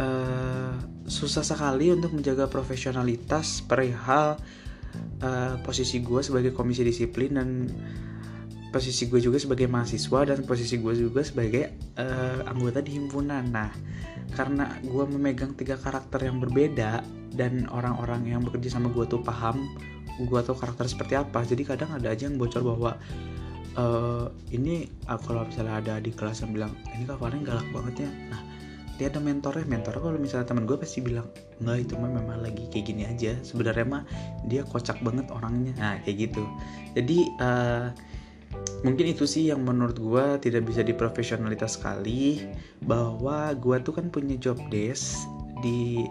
uh, 0.00 0.74
susah 1.06 1.44
sekali 1.46 1.94
untuk 1.94 2.16
menjaga 2.16 2.50
profesionalitas 2.50 3.62
perihal 3.62 4.40
uh, 5.22 5.54
posisi 5.62 6.02
gue 6.02 6.20
sebagai 6.24 6.50
komisi 6.50 6.82
disiplin 6.82 7.36
dan 7.36 7.48
posisi 8.74 9.06
gue 9.06 9.22
juga 9.22 9.38
sebagai 9.38 9.70
mahasiswa 9.70 10.34
dan 10.34 10.42
posisi 10.42 10.76
gue 10.82 10.92
juga 10.98 11.22
sebagai 11.22 11.76
uh, 11.96 12.44
anggota 12.50 12.82
di 12.82 12.98
himpunan. 12.98 13.44
Nah 13.48 13.70
karena 14.34 14.68
gue 14.82 15.04
memegang 15.06 15.54
tiga 15.54 15.78
karakter 15.78 16.26
yang 16.26 16.42
berbeda 16.42 17.00
dan 17.36 17.68
orang-orang 17.70 18.24
yang 18.26 18.40
bekerja 18.42 18.74
sama 18.74 18.88
gue 18.90 19.04
tuh 19.04 19.20
paham 19.20 19.68
gue 20.16 20.40
tuh 20.40 20.56
karakter 20.56 20.88
seperti 20.88 21.14
apa. 21.20 21.44
Jadi 21.44 21.62
kadang 21.68 21.92
ada 21.92 22.08
aja 22.08 22.24
yang 22.24 22.40
bocor 22.40 22.64
bahwa 22.64 22.96
uh, 23.76 24.32
ini 24.48 24.88
uh, 25.06 25.20
kalau 25.20 25.44
misalnya 25.44 25.76
ada 25.84 25.94
di 26.00 26.10
kelas 26.10 26.40
yang 26.40 26.56
bilang 26.56 26.72
ini 26.96 27.04
kak 27.04 27.20
Farhan 27.20 27.44
galak 27.44 27.68
banget 27.70 28.08
ya. 28.08 28.10
Nah 28.32 28.40
dia 28.96 29.12
ada 29.12 29.20
mentornya. 29.20 29.68
Mentor 29.68 30.00
kalau 30.00 30.16
misalnya 30.16 30.48
teman 30.48 30.64
gue 30.64 30.76
pasti 30.80 31.04
bilang 31.04 31.28
enggak 31.60 31.84
itu 31.84 31.92
mah 32.00 32.10
memang 32.16 32.40
lagi 32.40 32.64
kayak 32.72 32.84
gini 32.88 33.04
aja. 33.04 33.36
Sebenarnya 33.44 33.84
mah 33.84 34.02
dia 34.48 34.64
kocak 34.64 34.96
banget 35.04 35.28
orangnya. 35.28 35.76
Nah 35.76 36.00
kayak 36.00 36.32
gitu. 36.32 36.44
Jadi 36.96 37.28
uh, 37.44 37.92
mungkin 38.88 39.12
itu 39.12 39.28
sih 39.28 39.52
yang 39.52 39.60
menurut 39.68 40.00
gue 40.00 40.24
tidak 40.40 40.64
bisa 40.64 40.80
diprofesionalitas 40.80 41.76
sekali 41.76 42.40
bahwa 42.80 43.52
gue 43.52 43.76
tuh 43.84 43.92
kan 43.92 44.08
punya 44.08 44.40
job 44.40 44.56
desk 44.72 45.28
di 45.60 46.08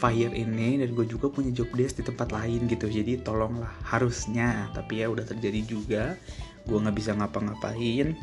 fire 0.00 0.32
ini 0.32 0.80
dan 0.80 0.96
gue 0.96 1.04
juga 1.04 1.28
punya 1.28 1.52
job 1.52 1.68
desk 1.76 2.00
di 2.00 2.04
tempat 2.08 2.32
lain 2.32 2.64
gitu. 2.64 2.88
Jadi 2.88 3.20
tolonglah 3.20 3.68
harusnya. 3.84 4.72
Tapi 4.72 5.04
ya 5.04 5.12
udah 5.12 5.28
terjadi 5.28 5.60
juga. 5.68 6.04
Gue 6.64 6.80
nggak 6.80 6.96
bisa 6.96 7.12
ngapa-ngapain. 7.12 8.16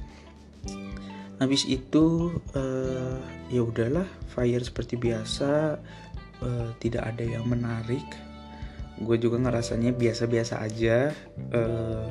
Habis 1.37 1.69
itu 1.69 2.33
uh, 2.57 3.21
ya 3.53 3.61
udahlah 3.61 4.09
fire 4.33 4.65
seperti 4.65 4.97
biasa 4.97 5.77
uh, 6.41 6.69
tidak 6.81 7.13
ada 7.13 7.21
yang 7.21 7.45
menarik. 7.45 8.03
Gue 8.97 9.21
juga 9.21 9.37
ngerasanya 9.37 9.93
biasa-biasa 9.93 10.65
aja. 10.65 11.13
Uh, 11.53 12.09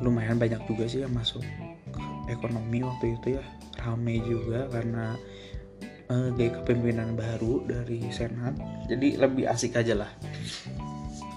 lumayan 0.00 0.40
banyak 0.40 0.64
juga 0.64 0.88
sih 0.88 1.04
yang 1.04 1.12
masuk 1.12 1.44
ekonomi 2.32 2.80
waktu 2.80 3.20
itu 3.20 3.36
ya. 3.36 3.44
Rame 3.76 4.24
juga 4.24 4.64
karena 4.72 5.20
uh, 6.12 6.28
gaya 6.34 6.50
kepemimpinan 6.60 7.14
baru 7.14 7.64
dari 7.64 8.08
Senat. 8.12 8.56
Jadi 8.88 9.20
lebih 9.20 9.48
asik 9.48 9.76
aja 9.76 10.04
lah. 10.04 10.10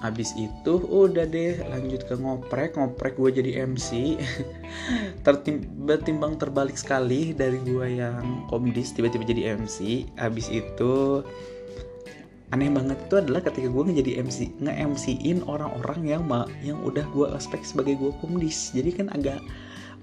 Habis 0.02 0.34
itu 0.34 0.82
udah 0.82 1.30
deh 1.30 1.62
lanjut 1.70 2.02
ke 2.10 2.18
ngoprek. 2.18 2.74
Ngoprek 2.74 3.22
gue 3.22 3.32
jadi 3.38 3.52
MC 3.70 4.18
Tertim 5.26 6.18
terbalik 6.42 6.74
sekali 6.74 7.38
dari 7.38 7.62
gue 7.62 8.02
yang 8.02 8.50
komdis 8.50 8.98
tiba-tiba 8.98 9.30
jadi 9.30 9.62
MC 9.62 10.10
habis 10.18 10.50
itu 10.50 11.22
aneh 12.52 12.68
banget 12.68 13.00
itu 13.08 13.16
adalah 13.16 13.40
ketika 13.48 13.72
gue 13.72 13.84
ngejadi 13.88 14.12
MC 14.28 14.52
nge 14.60 14.74
MC-in 14.76 15.40
orang-orang 15.48 16.04
yang 16.04 16.28
ma 16.28 16.44
yang 16.60 16.84
udah 16.84 17.08
gue 17.16 17.32
aspek 17.32 17.64
sebagai 17.64 17.96
gue 17.96 18.12
komdis 18.20 18.76
jadi 18.76 18.92
kan 18.92 19.08
agak 19.16 19.40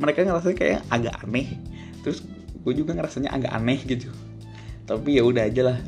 mereka 0.01 0.23
ngerasa 0.23 0.55
kayak 0.55 0.81
agak 0.95 1.13
aneh. 1.27 1.59
Terus 2.07 2.23
gue 2.63 2.73
juga 2.73 2.95
ngerasanya 2.95 3.35
agak 3.35 3.53
aneh 3.53 3.83
gitu 3.83 4.09
tapi 4.89 5.21
ya 5.21 5.23
udah 5.23 5.45
aja 5.45 5.63
lah. 5.69 5.79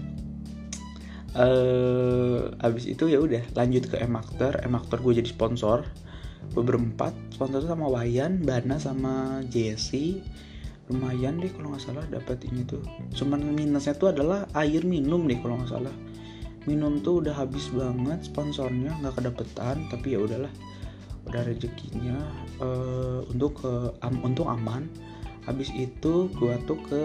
Uh, 1.31 2.51
abis 2.59 2.91
itu 2.91 3.07
ya 3.07 3.23
udah 3.23 3.41
lanjut 3.55 3.87
ke 3.87 3.97
emakter 4.03 4.61
emakter 4.61 5.01
gue 5.01 5.25
jadi 5.25 5.31
sponsor. 5.33 5.89
Gue 6.53 6.65
berempat 6.67 7.17
sponsor 7.33 7.65
sama 7.65 7.89
Wayan 7.89 8.45
Bana 8.45 8.77
sama 8.77 9.41
Jesse. 9.49 10.21
Lumayan 10.91 11.39
deh 11.39 11.49
kalau 11.55 11.71
nggak 11.71 11.83
salah 11.87 12.05
dapat 12.11 12.45
ini 12.51 12.67
tuh. 12.67 12.83
Cuman 13.15 13.41
minusnya 13.55 13.95
tuh 13.95 14.11
adalah 14.11 14.51
air 14.59 14.83
minum 14.83 15.25
deh 15.25 15.39
kalau 15.39 15.57
nggak 15.57 15.71
salah. 15.71 15.95
Minum 16.69 17.01
tuh 17.01 17.25
udah 17.25 17.33
habis 17.33 17.71
banget 17.73 18.27
sponsornya 18.27 18.93
nggak 19.01 19.23
kedapetan 19.23 19.87
tapi 19.87 20.19
ya 20.19 20.21
udahlah. 20.21 20.51
Udah 21.31 21.47
rezekinya. 21.47 22.19
Uh, 22.59 23.23
untuk 23.31 23.63
ke 23.63 23.73
um, 24.03 24.17
untuk 24.27 24.51
aman. 24.51 24.91
Habis 25.47 25.71
itu 25.79 26.27
gua 26.37 26.59
tuh 26.67 26.83
ke 26.91 27.03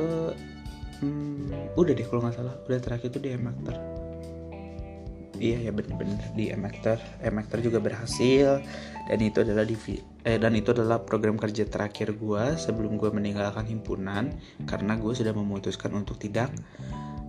hmm, 1.01 1.75
udah 1.75 1.93
deh 1.95 2.05
kalau 2.08 2.21
nggak 2.23 2.36
salah. 2.36 2.55
Udah 2.67 2.79
terakhir 2.79 3.10
itu 3.12 3.19
di 3.19 3.29
Emactor 3.34 3.75
iya 5.39 5.69
ya 5.69 5.71
bener-bener 5.71 6.19
di 6.34 6.51
Emactor 6.51 6.99
Emactor 7.19 7.60
juga 7.60 7.79
berhasil. 7.84 8.63
Dan 9.05 9.19
itu 9.21 9.45
adalah 9.45 9.62
di 9.69 9.77
eh, 10.25 10.41
dan 10.41 10.58
itu 10.58 10.73
adalah 10.73 10.97
program 11.05 11.38
kerja 11.38 11.69
terakhir 11.69 12.17
gue 12.17 12.43
sebelum 12.58 12.97
gue 12.97 13.13
meninggalkan 13.13 13.69
himpunan 13.69 14.34
karena 14.65 14.97
gue 14.97 15.13
sudah 15.13 15.29
memutuskan 15.29 15.93
untuk 15.93 16.17
tidak 16.17 16.49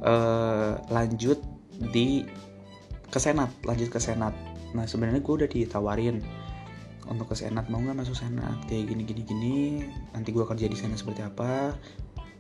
uh, 0.01 0.81
lanjut 0.89 1.37
di 1.93 2.25
ke 3.13 3.19
senat 3.21 3.53
lanjut 3.69 3.93
ke 3.93 4.01
senat. 4.01 4.33
Nah 4.73 4.89
sebenarnya 4.89 5.21
gue 5.21 5.35
udah 5.45 5.51
ditawarin 5.53 6.25
untuk 7.13 7.29
ke 7.29 7.37
senat. 7.37 7.69
Mau 7.69 7.85
nggak 7.85 8.01
masuk 8.01 8.17
senat? 8.17 8.57
Kayak 8.73 8.97
gini 8.97 9.03
gini 9.05 9.23
gini. 9.29 9.57
Nanti 10.17 10.33
gue 10.33 10.49
kerja 10.49 10.65
di 10.65 10.81
sana 10.81 10.97
seperti 10.97 11.29
apa 11.29 11.77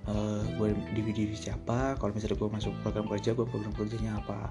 uh, 0.06 0.42
gue 0.58 0.68
di 0.94 1.02
divisi 1.02 1.50
apa 1.50 1.98
kalau 1.98 2.14
misalnya 2.14 2.38
gue 2.38 2.50
masuk 2.50 2.72
program 2.82 3.06
kerja 3.10 3.34
gue 3.34 3.46
program 3.46 3.72
kerjanya 3.74 4.18
apa. 4.22 4.50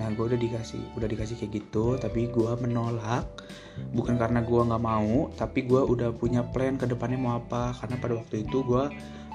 Nah 0.00 0.08
gue 0.12 0.24
udah 0.24 0.40
dikasih 0.40 0.80
udah 0.96 1.08
dikasih 1.08 1.36
kayak 1.36 1.52
gitu 1.64 1.96
tapi 2.00 2.28
gue 2.32 2.52
menolak 2.60 3.24
bukan 3.94 4.18
karena 4.18 4.40
gue 4.42 4.60
nggak 4.60 4.82
mau 4.82 5.30
tapi 5.36 5.68
gue 5.68 5.80
udah 5.80 6.10
punya 6.16 6.42
plan 6.42 6.80
ke 6.80 6.88
depannya 6.88 7.18
mau 7.20 7.32
apa. 7.38 7.76
Karena 7.76 7.96
pada 8.00 8.14
waktu 8.16 8.44
itu 8.48 8.64
gue 8.64 8.84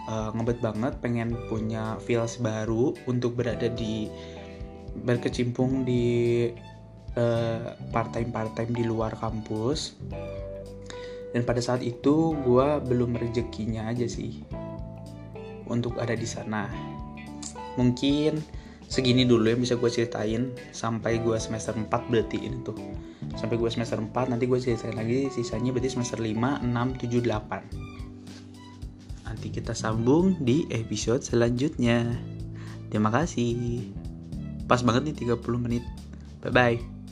uh, 0.10 0.30
ngebet 0.34 0.60
banget 0.60 0.94
pengen 1.00 1.38
punya 1.48 1.98
feels 2.02 2.42
baru 2.42 2.98
untuk 3.06 3.38
berada 3.38 3.70
di 3.70 4.10
berkecimpung 4.94 5.86
di 5.86 6.50
uh, 7.18 7.74
part-time 7.94 8.30
part-time 8.34 8.74
di 8.74 8.84
luar 8.86 9.14
kampus. 9.18 9.98
Dan 11.34 11.42
pada 11.50 11.58
saat 11.66 11.82
itu 11.82 12.38
gue 12.46 12.68
belum 12.86 13.18
rezekinya 13.18 13.90
aja 13.90 14.06
sih 14.06 14.46
untuk 15.70 16.00
ada 16.00 16.16
di 16.16 16.28
sana. 16.28 16.68
Mungkin 17.80 18.40
segini 18.86 19.26
dulu 19.26 19.50
yang 19.50 19.62
bisa 19.64 19.80
gue 19.80 19.90
ceritain 19.90 20.54
sampai 20.76 21.18
gue 21.24 21.38
semester 21.40 21.74
4 21.74 21.88
berarti 21.90 22.38
ini 22.42 22.58
tuh. 22.62 22.78
Sampai 23.36 23.58
gue 23.58 23.70
semester 23.72 23.98
4 23.98 24.32
nanti 24.34 24.46
gue 24.46 24.60
ceritain 24.60 24.94
lagi 24.94 25.32
sisanya 25.34 25.74
berarti 25.74 25.90
semester 25.94 26.20
5, 26.22 26.64
6, 26.64 27.02
7, 27.02 27.24
8 27.26 27.94
nanti 29.34 29.50
kita 29.50 29.74
sambung 29.74 30.38
di 30.38 30.70
episode 30.70 31.26
selanjutnya. 31.26 32.06
Terima 32.94 33.10
kasih. 33.10 33.82
Pas 34.70 34.86
banget 34.86 35.10
nih 35.10 35.36
30 35.36 35.42
menit. 35.58 35.84
Bye 36.46 36.54
bye 36.54 37.03